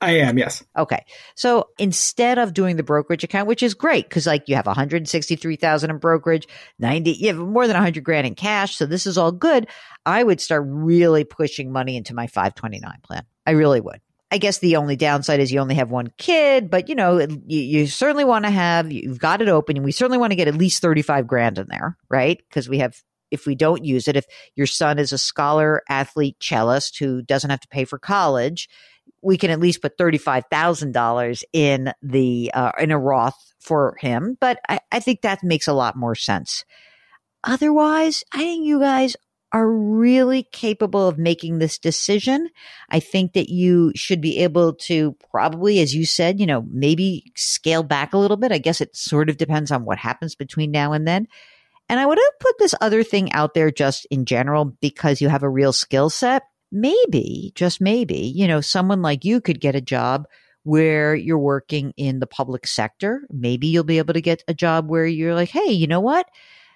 I 0.00 0.18
am, 0.18 0.38
yes. 0.38 0.62
Okay. 0.78 1.04
So 1.34 1.70
instead 1.80 2.38
of 2.38 2.54
doing 2.54 2.76
the 2.76 2.84
brokerage 2.84 3.24
account, 3.24 3.48
which 3.48 3.60
is 3.60 3.74
great 3.74 4.08
because 4.08 4.24
like 4.24 4.48
you 4.48 4.54
have 4.54 4.66
163,000 4.66 5.90
in 5.90 5.98
brokerage, 5.98 6.46
90, 6.78 7.10
you 7.10 7.26
have 7.26 7.38
more 7.38 7.66
than 7.66 7.74
100 7.74 8.04
grand 8.04 8.28
in 8.28 8.36
cash. 8.36 8.76
So 8.76 8.86
this 8.86 9.04
is 9.04 9.18
all 9.18 9.32
good. 9.32 9.66
I 10.04 10.22
would 10.22 10.40
start 10.40 10.62
really 10.64 11.24
pushing 11.24 11.72
money 11.72 11.96
into 11.96 12.14
my 12.14 12.28
529 12.28 13.00
plan. 13.02 13.24
I 13.44 13.50
really 13.50 13.80
would. 13.80 14.00
I 14.30 14.38
guess 14.38 14.58
the 14.58 14.76
only 14.76 14.96
downside 14.96 15.38
is 15.38 15.52
you 15.52 15.60
only 15.60 15.76
have 15.76 15.90
one 15.90 16.12
kid, 16.18 16.68
but 16.68 16.88
you 16.88 16.94
know, 16.94 17.18
you, 17.18 17.60
you 17.60 17.86
certainly 17.86 18.24
want 18.24 18.44
to 18.44 18.50
have, 18.50 18.90
you've 18.90 19.20
got 19.20 19.40
it 19.40 19.48
open 19.48 19.76
and 19.76 19.84
we 19.84 19.92
certainly 19.92 20.18
want 20.18 20.32
to 20.32 20.36
get 20.36 20.48
at 20.48 20.56
least 20.56 20.82
35 20.82 21.26
grand 21.26 21.58
in 21.58 21.66
there, 21.68 21.96
right? 22.10 22.38
Because 22.48 22.68
we 22.68 22.78
have, 22.78 23.00
if 23.30 23.46
we 23.46 23.54
don't 23.54 23.84
use 23.84 24.08
it, 24.08 24.16
if 24.16 24.24
your 24.56 24.66
son 24.66 24.98
is 24.98 25.12
a 25.12 25.18
scholar, 25.18 25.82
athlete, 25.88 26.36
cellist 26.40 26.98
who 26.98 27.22
doesn't 27.22 27.50
have 27.50 27.60
to 27.60 27.68
pay 27.68 27.84
for 27.84 27.98
college, 27.98 28.68
we 29.22 29.36
can 29.36 29.50
at 29.50 29.60
least 29.60 29.82
put 29.82 29.96
$35,000 29.96 31.44
in 31.52 31.92
the, 32.02 32.50
uh, 32.52 32.72
in 32.80 32.90
a 32.90 32.98
Roth 32.98 33.54
for 33.60 33.96
him. 34.00 34.36
But 34.40 34.58
I, 34.68 34.80
I 34.90 34.98
think 34.98 35.22
that 35.22 35.44
makes 35.44 35.68
a 35.68 35.72
lot 35.72 35.96
more 35.96 36.16
sense. 36.16 36.64
Otherwise, 37.44 38.24
I 38.32 38.38
think 38.38 38.66
you 38.66 38.80
guys 38.80 39.16
are 39.52 39.70
really 39.70 40.42
capable 40.52 41.06
of 41.06 41.18
making 41.18 41.58
this 41.58 41.78
decision. 41.78 42.48
I 42.90 43.00
think 43.00 43.32
that 43.34 43.48
you 43.48 43.92
should 43.94 44.20
be 44.20 44.38
able 44.38 44.74
to 44.74 45.16
probably, 45.30 45.80
as 45.80 45.94
you 45.94 46.04
said, 46.04 46.40
you 46.40 46.46
know, 46.46 46.66
maybe 46.70 47.32
scale 47.36 47.82
back 47.82 48.12
a 48.12 48.18
little 48.18 48.36
bit. 48.36 48.52
I 48.52 48.58
guess 48.58 48.80
it 48.80 48.96
sort 48.96 49.30
of 49.30 49.36
depends 49.36 49.70
on 49.70 49.84
what 49.84 49.98
happens 49.98 50.34
between 50.34 50.70
now 50.70 50.92
and 50.92 51.06
then. 51.06 51.28
And 51.88 52.00
I 52.00 52.06
would 52.06 52.18
have 52.18 52.40
put 52.40 52.58
this 52.58 52.74
other 52.80 53.04
thing 53.04 53.32
out 53.32 53.54
there 53.54 53.70
just 53.70 54.06
in 54.10 54.24
general 54.24 54.76
because 54.80 55.20
you 55.20 55.28
have 55.28 55.44
a 55.44 55.48
real 55.48 55.72
skill 55.72 56.10
set. 56.10 56.42
Maybe, 56.72 57.52
just 57.54 57.80
maybe, 57.80 58.18
you 58.18 58.48
know, 58.48 58.60
someone 58.60 59.00
like 59.00 59.24
you 59.24 59.40
could 59.40 59.60
get 59.60 59.76
a 59.76 59.80
job 59.80 60.26
where 60.64 61.14
you're 61.14 61.38
working 61.38 61.94
in 61.96 62.18
the 62.18 62.26
public 62.26 62.66
sector. 62.66 63.22
Maybe 63.30 63.68
you'll 63.68 63.84
be 63.84 63.98
able 63.98 64.14
to 64.14 64.20
get 64.20 64.42
a 64.48 64.54
job 64.54 64.90
where 64.90 65.06
you're 65.06 65.36
like, 65.36 65.50
hey, 65.50 65.70
you 65.70 65.86
know 65.86 66.00
what? 66.00 66.28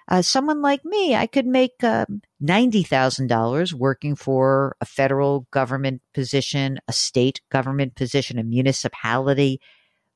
Uh, 0.07 0.21
someone 0.21 0.61
like 0.61 0.83
me, 0.83 1.15
I 1.15 1.27
could 1.27 1.45
make 1.45 1.83
um, 1.83 2.21
$90,000 2.43 3.73
working 3.73 4.15
for 4.15 4.75
a 4.81 4.85
federal 4.85 5.47
government 5.51 6.01
position, 6.13 6.79
a 6.87 6.93
state 6.93 7.41
government 7.49 7.95
position, 7.95 8.39
a 8.39 8.43
municipality. 8.43 9.59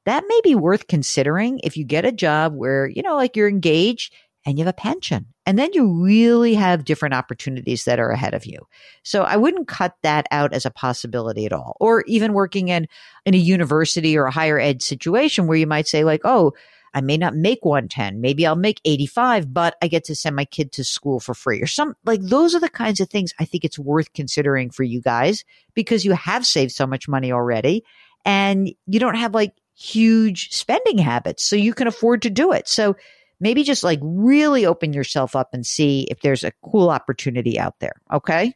That 0.05 0.23
may 0.27 0.39
be 0.43 0.55
worth 0.55 0.87
considering 0.87 1.59
if 1.63 1.77
you 1.77 1.85
get 1.85 2.05
a 2.05 2.11
job 2.11 2.53
where, 2.53 2.87
you 2.87 3.01
know, 3.01 3.15
like 3.15 3.35
you're 3.35 3.49
engaged 3.49 4.13
and 4.45 4.59
you 4.59 4.65
have 4.65 4.73
a 4.73 4.77
pension. 4.77 5.25
And 5.47 5.57
then 5.57 5.71
you 5.73 6.03
really 6.03 6.53
have 6.53 6.85
different 6.85 7.15
opportunities 7.15 7.85
that 7.85 7.99
are 7.99 8.11
ahead 8.11 8.33
of 8.33 8.45
you. 8.45 8.59
So 9.03 9.23
I 9.23 9.37
wouldn't 9.37 9.67
cut 9.67 9.95
that 10.03 10.27
out 10.29 10.53
as 10.53 10.65
a 10.65 10.71
possibility 10.71 11.45
at 11.45 11.53
all. 11.53 11.75
Or 11.79 12.03
even 12.07 12.33
working 12.33 12.67
in, 12.67 12.87
in 13.25 13.33
a 13.33 13.37
university 13.37 14.17
or 14.17 14.25
a 14.25 14.31
higher 14.31 14.59
ed 14.59 14.83
situation 14.83 15.47
where 15.47 15.57
you 15.57 15.67
might 15.67 15.87
say 15.87 16.03
like, 16.03 16.21
oh, 16.23 16.53
I 16.95 17.01
may 17.01 17.17
not 17.17 17.35
make 17.35 17.65
110. 17.65 18.21
Maybe 18.21 18.47
I'll 18.47 18.55
make 18.55 18.79
85, 18.85 19.53
but 19.53 19.75
I 19.81 19.87
get 19.87 20.05
to 20.05 20.15
send 20.15 20.35
my 20.35 20.45
kid 20.45 20.71
to 20.73 20.83
school 20.83 21.19
for 21.19 21.33
free 21.33 21.61
or 21.61 21.67
some 21.67 21.95
like 22.05 22.21
those 22.21 22.55
are 22.55 22.59
the 22.59 22.69
kinds 22.69 23.01
of 23.01 23.09
things 23.09 23.33
I 23.37 23.45
think 23.45 23.65
it's 23.65 23.77
worth 23.77 24.13
considering 24.13 24.69
for 24.69 24.83
you 24.83 25.01
guys 25.01 25.43
because 25.73 26.05
you 26.05 26.13
have 26.13 26.45
saved 26.45 26.71
so 26.71 26.87
much 26.87 27.09
money 27.09 27.33
already 27.33 27.83
and 28.23 28.73
you 28.87 28.99
don't 28.99 29.15
have 29.15 29.35
like 29.35 29.53
huge 29.75 30.51
spending 30.51 30.97
habits. 30.97 31.43
So 31.43 31.57
you 31.57 31.73
can 31.73 31.87
afford 31.87 32.21
to 32.21 32.29
do 32.29 32.53
it. 32.53 32.67
So 32.67 32.95
maybe 33.41 33.63
just 33.63 33.83
like 33.83 33.99
really 34.01 34.65
open 34.65 34.93
yourself 34.93 35.35
up 35.35 35.49
and 35.53 35.65
see 35.65 36.07
if 36.09 36.21
there's 36.21 36.45
a 36.45 36.53
cool 36.63 36.89
opportunity 36.89 37.59
out 37.59 37.75
there. 37.79 38.01
Okay. 38.11 38.53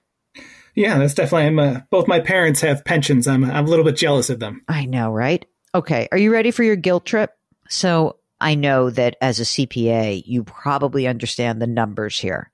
Yeah, 0.75 0.97
that's 0.97 1.13
definitely. 1.13 1.47
I'm. 1.47 1.59
Uh, 1.59 1.79
both 1.89 2.07
my 2.07 2.19
parents 2.21 2.61
have 2.61 2.85
pensions. 2.85 3.27
I'm. 3.27 3.43
I'm 3.43 3.65
a 3.65 3.69
little 3.69 3.83
bit 3.83 3.97
jealous 3.97 4.29
of 4.29 4.39
them. 4.39 4.63
I 4.67 4.85
know, 4.85 5.11
right? 5.11 5.45
Okay. 5.75 6.07
Are 6.11 6.17
you 6.17 6.31
ready 6.31 6.51
for 6.51 6.63
your 6.63 6.77
guilt 6.77 7.05
trip? 7.05 7.31
So 7.67 8.18
I 8.41 8.55
know 8.55 8.89
that 8.89 9.17
as 9.21 9.39
a 9.39 9.43
CPA, 9.43 10.23
you 10.25 10.43
probably 10.43 11.07
understand 11.07 11.61
the 11.61 11.67
numbers 11.67 12.17
here. 12.17 12.51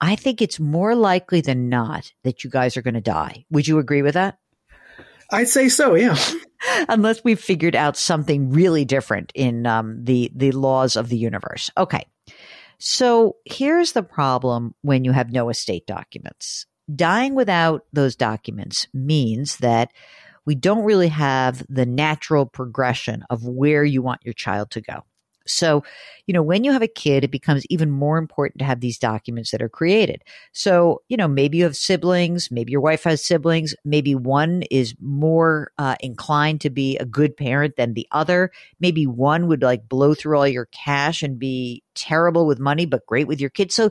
I 0.00 0.16
think 0.16 0.40
it's 0.40 0.58
more 0.58 0.94
likely 0.94 1.40
than 1.40 1.68
not 1.68 2.12
that 2.24 2.42
you 2.42 2.50
guys 2.50 2.76
are 2.76 2.82
going 2.82 2.94
to 2.94 3.00
die. 3.00 3.44
Would 3.50 3.68
you 3.68 3.78
agree 3.78 4.02
with 4.02 4.14
that? 4.14 4.38
I'd 5.30 5.48
say 5.48 5.68
so. 5.68 5.94
Yeah. 5.94 6.16
Unless 6.88 7.22
we've 7.22 7.40
figured 7.40 7.76
out 7.76 7.96
something 7.96 8.50
really 8.50 8.84
different 8.84 9.32
in 9.34 9.66
um, 9.66 10.04
the 10.04 10.30
the 10.34 10.52
laws 10.52 10.96
of 10.96 11.08
the 11.08 11.16
universe. 11.16 11.70
Okay. 11.76 12.04
So 12.78 13.36
here's 13.44 13.92
the 13.92 14.02
problem 14.02 14.74
when 14.82 15.04
you 15.04 15.12
have 15.12 15.30
no 15.30 15.50
estate 15.50 15.86
documents. 15.86 16.66
Dying 16.92 17.34
without 17.34 17.84
those 17.92 18.16
documents 18.16 18.88
means 18.92 19.58
that 19.58 19.92
we 20.46 20.54
don't 20.54 20.84
really 20.84 21.08
have 21.08 21.64
the 21.68 21.86
natural 21.86 22.46
progression 22.46 23.24
of 23.30 23.46
where 23.46 23.84
you 23.84 24.02
want 24.02 24.24
your 24.24 24.32
child 24.34 24.70
to 24.72 24.80
go. 24.80 25.04
So, 25.46 25.82
you 26.26 26.34
know, 26.34 26.42
when 26.42 26.64
you 26.64 26.72
have 26.72 26.82
a 26.82 26.88
kid, 26.88 27.24
it 27.24 27.30
becomes 27.30 27.64
even 27.70 27.90
more 27.90 28.18
important 28.18 28.58
to 28.60 28.64
have 28.64 28.80
these 28.80 28.98
documents 28.98 29.50
that 29.50 29.62
are 29.62 29.68
created. 29.68 30.22
So, 30.52 31.02
you 31.08 31.16
know, 31.16 31.28
maybe 31.28 31.58
you 31.58 31.64
have 31.64 31.76
siblings, 31.76 32.50
maybe 32.50 32.72
your 32.72 32.80
wife 32.80 33.04
has 33.04 33.24
siblings, 33.24 33.74
maybe 33.84 34.14
one 34.14 34.62
is 34.70 34.94
more 35.00 35.72
uh, 35.78 35.96
inclined 36.00 36.60
to 36.62 36.70
be 36.70 36.96
a 36.98 37.04
good 37.04 37.36
parent 37.36 37.76
than 37.76 37.94
the 37.94 38.06
other. 38.12 38.50
Maybe 38.78 39.06
one 39.06 39.46
would 39.48 39.62
like 39.62 39.88
blow 39.88 40.14
through 40.14 40.38
all 40.38 40.48
your 40.48 40.66
cash 40.66 41.22
and 41.22 41.38
be 41.38 41.82
terrible 41.94 42.46
with 42.46 42.58
money, 42.58 42.86
but 42.86 43.06
great 43.06 43.26
with 43.26 43.40
your 43.40 43.50
kids. 43.50 43.74
So, 43.74 43.90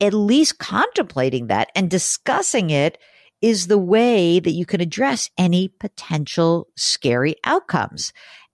at 0.00 0.14
least 0.14 0.58
contemplating 0.58 1.48
that 1.48 1.68
and 1.74 1.90
discussing 1.90 2.70
it 2.70 2.96
is 3.42 3.66
the 3.66 3.78
way 3.78 4.38
that 4.40 4.52
you 4.52 4.66
can 4.66 4.80
address 4.80 5.30
any 5.38 5.68
potential 5.68 6.68
scary 6.76 7.36
outcomes 7.44 8.12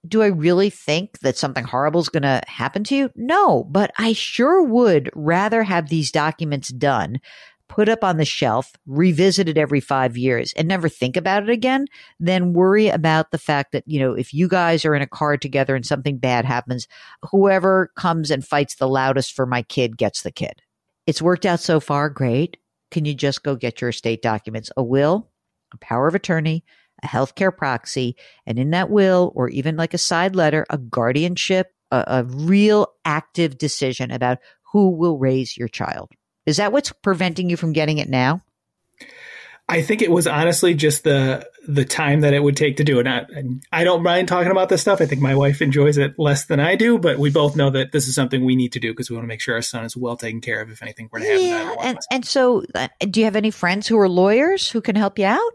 do 0.08 0.22
I 0.22 0.26
really 0.26 0.70
think 0.70 1.18
that 1.20 1.36
something 1.36 1.64
horrible 1.64 2.00
is 2.00 2.08
going 2.08 2.22
to 2.22 2.42
happen 2.46 2.84
to 2.84 2.96
you? 2.96 3.10
No, 3.14 3.64
but 3.64 3.90
I 3.98 4.12
sure 4.12 4.62
would 4.62 5.10
rather 5.14 5.62
have 5.62 5.88
these 5.88 6.10
documents 6.10 6.68
done, 6.68 7.20
put 7.68 7.88
up 7.88 8.04
on 8.04 8.16
the 8.16 8.24
shelf, 8.24 8.72
revisited 8.86 9.58
every 9.58 9.80
five 9.80 10.16
years, 10.16 10.52
and 10.56 10.68
never 10.68 10.88
think 10.88 11.16
about 11.16 11.42
it 11.42 11.50
again 11.50 11.86
than 12.20 12.52
worry 12.52 12.88
about 12.88 13.30
the 13.30 13.38
fact 13.38 13.72
that, 13.72 13.84
you 13.86 13.98
know, 13.98 14.12
if 14.12 14.32
you 14.32 14.48
guys 14.48 14.84
are 14.84 14.94
in 14.94 15.02
a 15.02 15.06
car 15.06 15.36
together 15.36 15.74
and 15.74 15.84
something 15.84 16.18
bad 16.18 16.44
happens, 16.44 16.86
whoever 17.30 17.90
comes 17.96 18.30
and 18.30 18.46
fights 18.46 18.76
the 18.76 18.88
loudest 18.88 19.32
for 19.32 19.46
my 19.46 19.62
kid 19.62 19.96
gets 19.96 20.22
the 20.22 20.32
kid. 20.32 20.62
It's 21.06 21.22
worked 21.22 21.46
out 21.46 21.60
so 21.60 21.80
far. 21.80 22.08
Great. 22.10 22.56
Can 22.90 23.04
you 23.04 23.14
just 23.14 23.42
go 23.42 23.56
get 23.56 23.80
your 23.80 23.90
estate 23.90 24.22
documents? 24.22 24.70
A 24.76 24.82
will, 24.82 25.30
a 25.72 25.78
power 25.78 26.06
of 26.06 26.14
attorney, 26.14 26.64
a 27.06 27.16
healthcare 27.16 27.56
proxy, 27.56 28.16
and 28.46 28.58
in 28.58 28.70
that 28.70 28.90
will, 28.90 29.32
or 29.34 29.48
even 29.48 29.76
like 29.76 29.94
a 29.94 29.98
side 29.98 30.34
letter, 30.34 30.66
a 30.70 30.78
guardianship, 30.78 31.72
a, 31.90 32.04
a 32.06 32.24
real 32.24 32.88
active 33.04 33.58
decision 33.58 34.10
about 34.10 34.38
who 34.72 34.90
will 34.90 35.18
raise 35.18 35.56
your 35.56 35.68
child. 35.68 36.10
Is 36.44 36.58
that 36.58 36.72
what's 36.72 36.92
preventing 36.92 37.50
you 37.50 37.56
from 37.56 37.72
getting 37.72 37.98
it 37.98 38.08
now? 38.08 38.42
I 39.68 39.82
think 39.82 40.00
it 40.00 40.12
was 40.12 40.28
honestly 40.28 40.74
just 40.74 41.02
the 41.02 41.48
the 41.66 41.84
time 41.84 42.20
that 42.20 42.32
it 42.32 42.40
would 42.40 42.56
take 42.56 42.76
to 42.76 42.84
do 42.84 43.00
it. 43.00 43.08
I, 43.08 43.26
I 43.72 43.82
don't 43.82 44.04
mind 44.04 44.28
talking 44.28 44.52
about 44.52 44.68
this 44.68 44.80
stuff. 44.80 45.00
I 45.00 45.06
think 45.06 45.20
my 45.20 45.34
wife 45.34 45.60
enjoys 45.60 45.98
it 45.98 46.14
less 46.18 46.44
than 46.44 46.60
I 46.60 46.76
do, 46.76 46.98
but 46.98 47.18
we 47.18 47.30
both 47.30 47.56
know 47.56 47.70
that 47.70 47.90
this 47.90 48.06
is 48.06 48.14
something 48.14 48.44
we 48.44 48.54
need 48.54 48.72
to 48.74 48.80
do 48.80 48.92
because 48.92 49.10
we 49.10 49.16
want 49.16 49.24
to 49.24 49.28
make 49.28 49.40
sure 49.40 49.56
our 49.56 49.62
son 49.62 49.84
is 49.84 49.96
well 49.96 50.16
taken 50.16 50.40
care 50.40 50.62
of 50.62 50.70
if 50.70 50.82
anything 50.82 51.08
were 51.10 51.18
to 51.18 51.26
happen. 51.26 51.44
Yeah, 51.44 51.74
and, 51.82 51.98
and 52.12 52.24
so 52.24 52.62
uh, 52.76 52.86
do 53.10 53.18
you 53.18 53.24
have 53.24 53.34
any 53.34 53.50
friends 53.50 53.88
who 53.88 53.98
are 53.98 54.08
lawyers 54.08 54.70
who 54.70 54.80
can 54.80 54.94
help 54.94 55.18
you 55.18 55.26
out? 55.26 55.52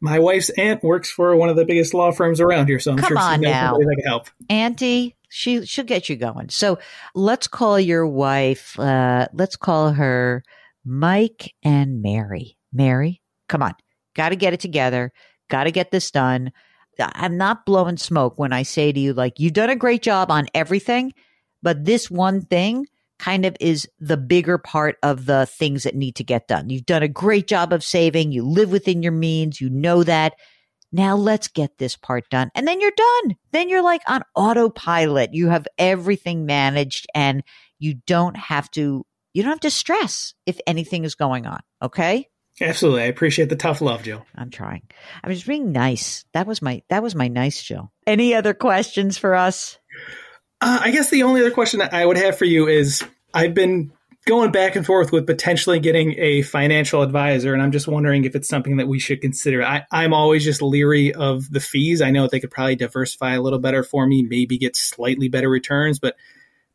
My 0.00 0.18
wife's 0.18 0.50
aunt 0.50 0.82
works 0.82 1.10
for 1.10 1.34
one 1.36 1.48
of 1.48 1.56
the 1.56 1.64
biggest 1.64 1.94
law 1.94 2.10
firms 2.12 2.40
around 2.40 2.66
here, 2.68 2.78
so 2.78 2.92
I'm 2.92 2.98
Come 2.98 3.08
sure 3.08 3.18
on 3.18 3.38
she 3.38 3.42
knows 3.42 3.52
now. 3.52 3.76
that 3.78 3.96
can 3.96 4.06
help. 4.06 4.28
Auntie, 4.48 5.16
she 5.28 5.64
she'll 5.66 5.84
get 5.84 6.08
you 6.08 6.16
going. 6.16 6.48
So 6.48 6.78
let's 7.14 7.48
call 7.48 7.78
your 7.78 8.06
wife. 8.06 8.78
Uh, 8.78 9.28
let's 9.32 9.56
call 9.56 9.92
her 9.92 10.42
Mike 10.84 11.54
and 11.62 12.02
Mary. 12.02 12.56
Mary, 12.72 13.20
come 13.48 13.62
on, 13.62 13.74
got 14.14 14.30
to 14.30 14.36
get 14.36 14.52
it 14.52 14.60
together. 14.60 15.12
Got 15.48 15.64
to 15.64 15.70
get 15.70 15.90
this 15.90 16.10
done. 16.10 16.52
I'm 17.00 17.36
not 17.36 17.64
blowing 17.64 17.96
smoke 17.96 18.38
when 18.38 18.52
I 18.52 18.64
say 18.64 18.90
to 18.92 18.98
you, 18.98 19.12
like, 19.14 19.38
you've 19.38 19.52
done 19.52 19.70
a 19.70 19.76
great 19.76 20.02
job 20.02 20.30
on 20.30 20.48
everything, 20.52 21.12
but 21.62 21.84
this 21.84 22.10
one 22.10 22.42
thing 22.42 22.86
kind 23.18 23.44
of 23.44 23.56
is 23.60 23.88
the 23.98 24.16
bigger 24.16 24.58
part 24.58 24.96
of 25.02 25.26
the 25.26 25.46
things 25.46 25.82
that 25.82 25.94
need 25.94 26.16
to 26.16 26.24
get 26.24 26.48
done. 26.48 26.70
You've 26.70 26.86
done 26.86 27.02
a 27.02 27.08
great 27.08 27.46
job 27.46 27.72
of 27.72 27.84
saving. 27.84 28.32
You 28.32 28.46
live 28.46 28.70
within 28.70 29.02
your 29.02 29.12
means. 29.12 29.60
You 29.60 29.70
know 29.70 30.04
that. 30.04 30.34
Now 30.90 31.16
let's 31.16 31.48
get 31.48 31.78
this 31.78 31.96
part 31.96 32.24
done. 32.30 32.50
And 32.54 32.66
then 32.66 32.80
you're 32.80 32.90
done. 32.96 33.36
Then 33.52 33.68
you're 33.68 33.82
like 33.82 34.02
on 34.06 34.22
autopilot. 34.34 35.34
You 35.34 35.48
have 35.48 35.66
everything 35.76 36.46
managed 36.46 37.06
and 37.14 37.42
you 37.78 37.94
don't 38.06 38.36
have 38.36 38.70
to, 38.72 39.04
you 39.34 39.42
don't 39.42 39.52
have 39.52 39.60
to 39.60 39.70
stress 39.70 40.34
if 40.46 40.58
anything 40.66 41.04
is 41.04 41.14
going 41.14 41.46
on. 41.46 41.60
Okay. 41.82 42.28
Absolutely, 42.60 43.02
I 43.02 43.06
appreciate 43.06 43.50
the 43.50 43.56
tough 43.56 43.80
love, 43.80 44.02
Jill. 44.02 44.26
I'm 44.34 44.50
trying. 44.50 44.82
I 45.22 45.28
was 45.28 45.44
being 45.44 45.70
nice. 45.70 46.24
That 46.32 46.46
was 46.46 46.60
my 46.60 46.82
that 46.88 47.02
was 47.02 47.14
my 47.14 47.28
nice 47.28 47.62
Jill. 47.62 47.92
Any 48.06 48.34
other 48.34 48.52
questions 48.52 49.16
for 49.16 49.36
us? 49.36 49.78
Uh, 50.60 50.80
I 50.82 50.90
guess 50.90 51.10
the 51.10 51.22
only 51.22 51.40
other 51.40 51.50
question 51.50 51.78
that 51.80 51.94
I 51.94 52.04
would 52.04 52.16
have 52.16 52.36
for 52.36 52.44
you 52.44 52.66
is 52.68 53.04
I've 53.32 53.54
been 53.54 53.92
going 54.26 54.50
back 54.50 54.76
and 54.76 54.84
forth 54.84 55.12
with 55.12 55.26
potentially 55.26 55.80
getting 55.80 56.14
a 56.18 56.42
financial 56.42 57.02
advisor, 57.02 57.54
and 57.54 57.62
I'm 57.62 57.72
just 57.72 57.88
wondering 57.88 58.24
if 58.24 58.34
it's 58.34 58.48
something 58.48 58.76
that 58.76 58.88
we 58.88 58.98
should 58.98 59.20
consider. 59.20 59.62
I, 59.62 59.86
I'm 59.90 60.12
always 60.12 60.44
just 60.44 60.60
leery 60.60 61.14
of 61.14 61.50
the 61.50 61.60
fees. 61.60 62.02
I 62.02 62.10
know 62.10 62.26
they 62.26 62.40
could 62.40 62.50
probably 62.50 62.76
diversify 62.76 63.34
a 63.34 63.40
little 63.40 63.58
better 63.58 63.82
for 63.82 64.06
me, 64.06 64.22
maybe 64.22 64.58
get 64.58 64.76
slightly 64.76 65.28
better 65.28 65.48
returns, 65.48 65.98
but 65.98 66.16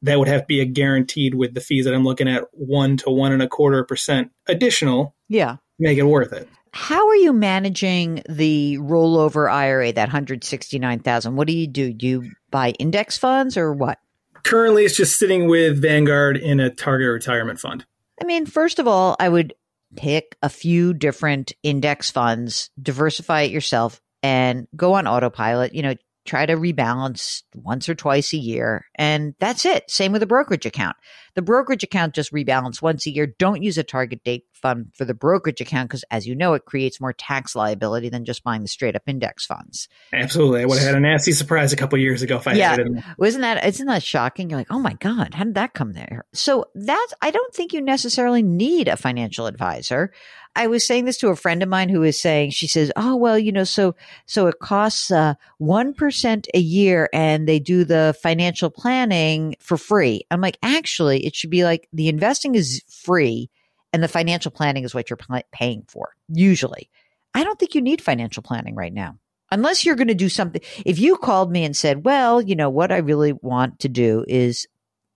that 0.01 0.17
would 0.17 0.27
have 0.27 0.41
to 0.41 0.47
be 0.47 0.61
a 0.61 0.65
guaranteed 0.65 1.35
with 1.35 1.53
the 1.53 1.61
fees 1.61 1.85
that 1.85 1.93
I'm 1.93 2.03
looking 2.03 2.27
at 2.27 2.45
one 2.51 2.97
to 2.97 3.09
one 3.09 3.31
and 3.31 3.41
a 3.41 3.47
quarter 3.47 3.83
percent 3.83 4.31
additional. 4.47 5.15
Yeah. 5.29 5.57
Make 5.79 5.97
it 5.97 6.03
worth 6.03 6.33
it. 6.33 6.49
How 6.75 7.07
are 7.07 7.15
you 7.15 7.33
managing 7.33 8.23
the 8.27 8.79
rollover 8.79 9.49
IRA, 9.49 9.93
that 9.93 10.07
169,000? 10.07 11.35
What 11.35 11.47
do 11.47 11.53
you 11.53 11.67
do? 11.67 11.93
Do 11.93 12.07
you 12.07 12.31
buy 12.49 12.71
index 12.71 13.15
funds 13.15 13.57
or 13.57 13.71
what? 13.71 13.99
Currently, 14.41 14.83
it's 14.83 14.97
just 14.97 15.19
sitting 15.19 15.47
with 15.47 15.79
Vanguard 15.79 16.35
in 16.35 16.59
a 16.59 16.71
target 16.71 17.09
retirement 17.09 17.59
fund. 17.59 17.85
I 18.19 18.25
mean, 18.25 18.47
first 18.47 18.79
of 18.79 18.87
all, 18.87 19.15
I 19.19 19.29
would 19.29 19.53
pick 19.95 20.35
a 20.41 20.49
few 20.49 20.95
different 20.95 21.53
index 21.61 22.09
funds, 22.09 22.71
diversify 22.81 23.41
it 23.41 23.51
yourself, 23.51 24.01
and 24.23 24.67
go 24.75 24.93
on 24.93 25.05
autopilot. 25.05 25.75
You 25.75 25.83
know, 25.83 25.93
try 26.25 26.45
to 26.45 26.55
rebalance 26.55 27.43
once 27.53 27.87
or 27.87 27.95
twice 27.95 28.33
a 28.33 28.37
year. 28.37 28.85
And 28.95 29.35
that's 29.39 29.65
it. 29.65 29.91
Same 29.91 30.11
with 30.11 30.23
a 30.23 30.27
brokerage 30.27 30.65
account. 30.65 30.97
The 31.35 31.41
brokerage 31.41 31.83
account 31.83 32.13
just 32.13 32.31
rebalance 32.31 32.81
once 32.81 33.05
a 33.05 33.11
year. 33.11 33.27
Don't 33.27 33.63
use 33.63 33.77
a 33.77 33.83
target 33.83 34.23
date 34.23 34.45
fund 34.53 34.87
for 34.95 35.05
the 35.05 35.13
brokerage 35.13 35.61
account 35.61 35.89
because, 35.89 36.03
as 36.09 36.25
you 36.25 36.35
know, 36.35 36.53
it 36.53 36.65
creates 36.65 37.01
more 37.01 37.13
tax 37.13 37.55
liability 37.55 38.09
than 38.09 38.25
just 38.25 38.43
buying 38.43 38.61
the 38.61 38.67
straight 38.67 38.95
up 38.95 39.03
index 39.07 39.45
funds. 39.45 39.87
Absolutely. 40.13 40.61
I 40.61 40.65
would 40.65 40.77
have 40.77 40.87
had 40.87 40.95
a 40.95 40.99
nasty 40.99 41.33
surprise 41.33 41.73
a 41.73 41.75
couple 41.75 41.99
years 41.99 42.21
ago 42.21 42.37
if 42.37 42.47
I 42.47 42.53
yeah. 42.53 42.71
had 42.71 42.79
it. 42.79 42.87
In 42.87 43.03
Wasn't 43.17 43.41
that, 43.41 43.65
isn't 43.65 43.87
that 43.87 44.03
shocking? 44.03 44.49
You're 44.49 44.59
like, 44.59 44.71
oh 44.71 44.79
my 44.79 44.93
God, 44.93 45.33
how 45.33 45.43
did 45.43 45.55
that 45.55 45.73
come 45.73 45.93
there? 45.93 46.25
So 46.33 46.65
that's, 46.75 47.13
I 47.21 47.31
don't 47.31 47.53
think 47.53 47.73
you 47.73 47.81
necessarily 47.81 48.41
need 48.41 48.87
a 48.87 48.97
financial 48.97 49.47
advisor. 49.47 50.11
I 50.55 50.67
was 50.67 50.85
saying 50.85 51.05
this 51.05 51.17
to 51.17 51.29
a 51.29 51.35
friend 51.35 51.63
of 51.63 51.69
mine 51.69 51.89
who 51.89 52.03
is 52.03 52.21
saying, 52.21 52.51
she 52.51 52.67
says, 52.67 52.91
oh, 52.95 53.15
well, 53.15 53.39
you 53.39 53.51
know, 53.51 53.63
so, 53.63 53.95
so 54.27 54.45
it 54.45 54.59
costs, 54.59 55.09
uh, 55.09 55.33
1% 55.59 56.47
a 56.53 56.59
year 56.59 57.09
and 57.11 57.47
they 57.47 57.59
do 57.59 57.83
the 57.83 58.15
financial 58.21 58.69
planning 58.69 59.55
for 59.59 59.77
free. 59.77 60.21
I'm 60.29 60.41
like, 60.41 60.59
actually, 60.61 61.22
it 61.25 61.35
should 61.35 61.49
be 61.49 61.63
like 61.63 61.87
the 61.93 62.09
investing 62.09 62.55
is 62.55 62.83
free 62.89 63.49
and 63.91 64.01
the 64.01 64.07
financial 64.07 64.51
planning 64.51 64.83
is 64.83 64.93
what 64.93 65.09
you're 65.09 65.19
paying 65.51 65.83
for. 65.87 66.09
Usually. 66.27 66.89
I 67.33 67.43
don't 67.43 67.57
think 67.57 67.75
you 67.75 67.81
need 67.81 68.01
financial 68.01 68.43
planning 68.43 68.75
right 68.75 68.93
now. 68.93 69.17
Unless 69.51 69.85
you're 69.85 69.95
going 69.95 70.07
to 70.07 70.15
do 70.15 70.29
something. 70.29 70.61
If 70.85 70.99
you 70.99 71.17
called 71.17 71.51
me 71.51 71.63
and 71.63 71.75
said, 71.75 72.05
well, 72.05 72.41
you 72.41 72.55
know, 72.55 72.69
what 72.69 72.91
I 72.91 72.97
really 72.97 73.33
want 73.33 73.79
to 73.79 73.89
do 73.89 74.25
is 74.27 74.67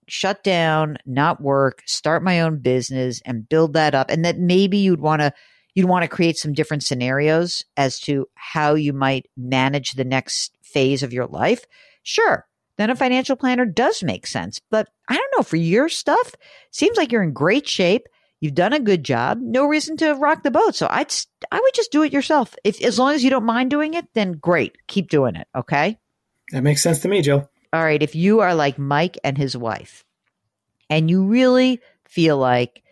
shut 0.06 0.42
down, 0.42 0.98
not 1.06 1.40
work, 1.40 1.82
start 1.86 2.22
my 2.22 2.40
own 2.40 2.58
business 2.58 3.20
and 3.24 3.48
build 3.48 3.74
that 3.74 3.94
up. 3.94 4.10
And 4.10 4.24
that 4.24 4.38
maybe 4.38 4.78
you'd 4.78 5.00
want 5.00 5.22
to 5.22 5.32
you'd 5.74 5.86
want 5.86 6.02
to 6.02 6.08
create 6.08 6.36
some 6.36 6.52
different 6.52 6.82
scenarios 6.82 7.64
as 7.76 8.00
to 8.00 8.26
how 8.34 8.74
you 8.74 8.92
might 8.92 9.26
manage 9.36 9.92
the 9.92 10.04
next 10.04 10.56
phase 10.62 11.02
of 11.04 11.12
your 11.12 11.26
life. 11.26 11.64
Sure, 12.02 12.47
then 12.78 12.90
a 12.90 12.96
financial 12.96 13.36
planner 13.36 13.66
does 13.66 14.02
make 14.02 14.26
sense. 14.26 14.60
But 14.70 14.88
I 15.08 15.16
don't 15.16 15.32
know, 15.36 15.42
for 15.42 15.56
your 15.56 15.88
stuff, 15.88 16.34
seems 16.70 16.96
like 16.96 17.12
you're 17.12 17.22
in 17.24 17.32
great 17.32 17.68
shape. 17.68 18.06
You've 18.40 18.54
done 18.54 18.72
a 18.72 18.80
good 18.80 19.04
job. 19.04 19.38
No 19.40 19.66
reason 19.66 19.96
to 19.96 20.14
rock 20.14 20.44
the 20.44 20.52
boat. 20.52 20.76
So 20.76 20.86
I'd, 20.88 21.12
I 21.50 21.60
would 21.60 21.74
just 21.74 21.90
do 21.90 22.04
it 22.04 22.12
yourself. 22.12 22.54
If, 22.62 22.80
as 22.80 22.96
long 22.96 23.14
as 23.14 23.24
you 23.24 23.30
don't 23.30 23.44
mind 23.44 23.70
doing 23.70 23.94
it, 23.94 24.06
then 24.14 24.32
great. 24.32 24.76
Keep 24.86 25.10
doing 25.10 25.34
it. 25.34 25.48
Okay. 25.56 25.98
That 26.52 26.62
makes 26.62 26.82
sense 26.82 27.00
to 27.00 27.08
me, 27.08 27.20
Jill. 27.20 27.50
All 27.72 27.82
right. 27.82 28.02
If 28.02 28.14
you 28.14 28.40
are 28.40 28.54
like 28.54 28.78
Mike 28.78 29.18
and 29.24 29.36
his 29.36 29.56
wife 29.56 30.04
and 30.88 31.10
you 31.10 31.26
really 31.26 31.80
feel 32.06 32.38
like 32.38 32.84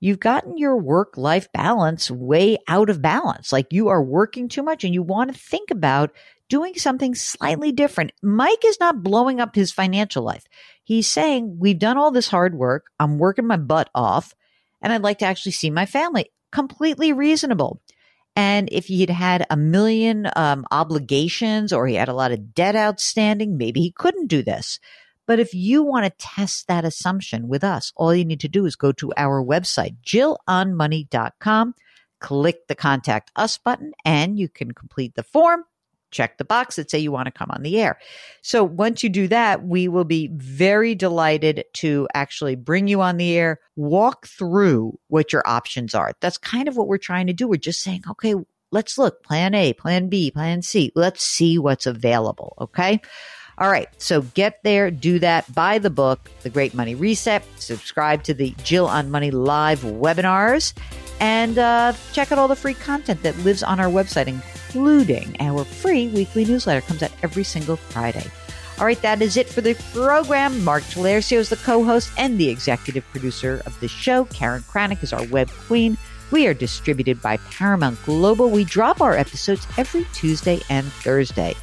you've 0.00 0.20
gotten 0.20 0.58
your 0.58 0.76
work 0.76 1.16
life 1.16 1.46
balance 1.52 2.10
way 2.10 2.58
out 2.66 2.90
of 2.90 3.00
balance, 3.00 3.52
like 3.52 3.72
you 3.72 3.86
are 3.86 4.02
working 4.02 4.48
too 4.48 4.64
much 4.64 4.82
and 4.82 4.92
you 4.92 5.02
want 5.02 5.32
to 5.32 5.38
think 5.38 5.70
about 5.70 6.10
doing 6.52 6.74
something 6.74 7.14
slightly 7.14 7.72
different. 7.72 8.12
Mike 8.22 8.62
is 8.66 8.78
not 8.78 9.02
blowing 9.02 9.40
up 9.40 9.54
his 9.54 9.72
financial 9.72 10.22
life. 10.22 10.44
He's 10.84 11.06
saying, 11.06 11.56
We've 11.58 11.78
done 11.78 11.96
all 11.96 12.10
this 12.10 12.28
hard 12.28 12.54
work. 12.54 12.90
I'm 13.00 13.16
working 13.16 13.46
my 13.46 13.56
butt 13.56 13.88
off 13.94 14.34
and 14.82 14.92
I'd 14.92 15.00
like 15.00 15.20
to 15.20 15.24
actually 15.24 15.52
see 15.52 15.70
my 15.70 15.86
family. 15.86 16.30
Completely 16.50 17.14
reasonable. 17.14 17.80
And 18.36 18.68
if 18.70 18.84
he 18.84 19.00
had 19.00 19.08
had 19.08 19.46
a 19.48 19.56
million 19.56 20.28
um, 20.36 20.66
obligations 20.70 21.72
or 21.72 21.86
he 21.86 21.94
had 21.94 22.10
a 22.10 22.14
lot 22.14 22.32
of 22.32 22.52
debt 22.52 22.76
outstanding, 22.76 23.56
maybe 23.56 23.80
he 23.80 23.90
couldn't 23.90 24.26
do 24.26 24.42
this. 24.42 24.78
But 25.26 25.40
if 25.40 25.54
you 25.54 25.82
want 25.82 26.04
to 26.04 26.10
test 26.18 26.68
that 26.68 26.84
assumption 26.84 27.48
with 27.48 27.64
us, 27.64 27.94
all 27.96 28.14
you 28.14 28.26
need 28.26 28.40
to 28.40 28.48
do 28.48 28.66
is 28.66 28.76
go 28.76 28.92
to 28.92 29.10
our 29.16 29.42
website, 29.42 29.96
jillonmoney.com, 30.04 31.74
click 32.20 32.66
the 32.68 32.74
contact 32.74 33.30
us 33.36 33.56
button, 33.56 33.92
and 34.04 34.38
you 34.38 34.50
can 34.50 34.72
complete 34.72 35.14
the 35.14 35.22
form 35.22 35.64
check 36.12 36.38
the 36.38 36.44
box 36.44 36.76
that 36.76 36.90
say 36.90 36.98
you 36.98 37.10
want 37.10 37.26
to 37.26 37.32
come 37.32 37.50
on 37.50 37.62
the 37.62 37.80
air. 37.80 37.98
So 38.42 38.62
once 38.62 39.02
you 39.02 39.08
do 39.08 39.26
that, 39.28 39.64
we 39.64 39.88
will 39.88 40.04
be 40.04 40.28
very 40.32 40.94
delighted 40.94 41.64
to 41.74 42.06
actually 42.14 42.54
bring 42.54 42.86
you 42.86 43.00
on 43.00 43.16
the 43.16 43.36
air, 43.36 43.58
walk 43.74 44.26
through 44.26 44.98
what 45.08 45.32
your 45.32 45.42
options 45.46 45.94
are. 45.94 46.12
That's 46.20 46.38
kind 46.38 46.68
of 46.68 46.76
what 46.76 46.86
we're 46.86 46.98
trying 46.98 47.26
to 47.26 47.32
do. 47.32 47.48
We're 47.48 47.56
just 47.56 47.80
saying, 47.80 48.04
okay, 48.08 48.34
let's 48.70 48.98
look 48.98 49.22
plan 49.22 49.54
A, 49.54 49.72
plan 49.72 50.08
B, 50.08 50.30
plan 50.30 50.62
C. 50.62 50.92
Let's 50.94 51.24
see 51.24 51.58
what's 51.58 51.86
available. 51.86 52.54
Okay. 52.60 53.00
All 53.58 53.70
right. 53.70 53.88
So 53.98 54.22
get 54.22 54.62
there, 54.64 54.90
do 54.90 55.18
that, 55.18 55.52
buy 55.54 55.78
the 55.78 55.90
book, 55.90 56.30
The 56.42 56.50
Great 56.50 56.74
Money 56.74 56.94
Reset, 56.94 57.44
subscribe 57.56 58.22
to 58.24 58.34
the 58.34 58.54
Jill 58.64 58.86
on 58.86 59.10
Money 59.10 59.30
live 59.30 59.80
webinars, 59.80 60.72
and 61.20 61.58
uh, 61.58 61.92
check 62.12 62.32
out 62.32 62.38
all 62.38 62.48
the 62.48 62.56
free 62.56 62.74
content 62.74 63.22
that 63.22 63.36
lives 63.40 63.62
on 63.62 63.78
our 63.78 63.88
website, 63.88 64.26
including 64.74 65.36
our 65.40 65.64
free 65.64 66.08
weekly 66.08 66.44
newsletter. 66.44 66.80
Comes 66.80 67.02
out 67.02 67.12
every 67.22 67.44
single 67.44 67.76
Friday. 67.76 68.24
All 68.78 68.86
right, 68.86 69.00
that 69.02 69.20
is 69.20 69.36
it 69.36 69.48
for 69.48 69.60
the 69.60 69.74
program. 69.92 70.64
Mark 70.64 70.82
Talercio 70.84 71.36
is 71.36 71.50
the 71.50 71.56
co-host 71.56 72.10
and 72.16 72.38
the 72.38 72.48
executive 72.48 73.04
producer 73.10 73.62
of 73.66 73.78
the 73.80 73.88
show. 73.88 74.24
Karen 74.26 74.62
Kranick 74.62 75.02
is 75.02 75.12
our 75.12 75.24
web 75.26 75.50
queen. 75.50 75.96
We 76.30 76.46
are 76.46 76.54
distributed 76.54 77.20
by 77.20 77.36
Paramount 77.36 78.02
Global. 78.04 78.48
We 78.48 78.64
drop 78.64 79.02
our 79.02 79.14
episodes 79.14 79.66
every 79.76 80.06
Tuesday 80.14 80.60
and 80.70 80.86
Thursday. 80.86 81.54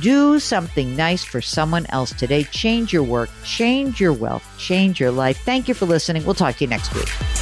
Do 0.00 0.38
something 0.38 0.96
nice 0.96 1.24
for 1.24 1.40
someone 1.40 1.84
else 1.90 2.12
today. 2.12 2.44
Change 2.44 2.92
your 2.92 3.02
work, 3.02 3.28
change 3.44 4.00
your 4.00 4.12
wealth, 4.12 4.44
change 4.56 5.00
your 5.00 5.10
life. 5.10 5.38
Thank 5.44 5.68
you 5.68 5.74
for 5.74 5.86
listening. 5.86 6.24
We'll 6.24 6.34
talk 6.34 6.56
to 6.56 6.64
you 6.64 6.70
next 6.70 6.94
week. 6.94 7.41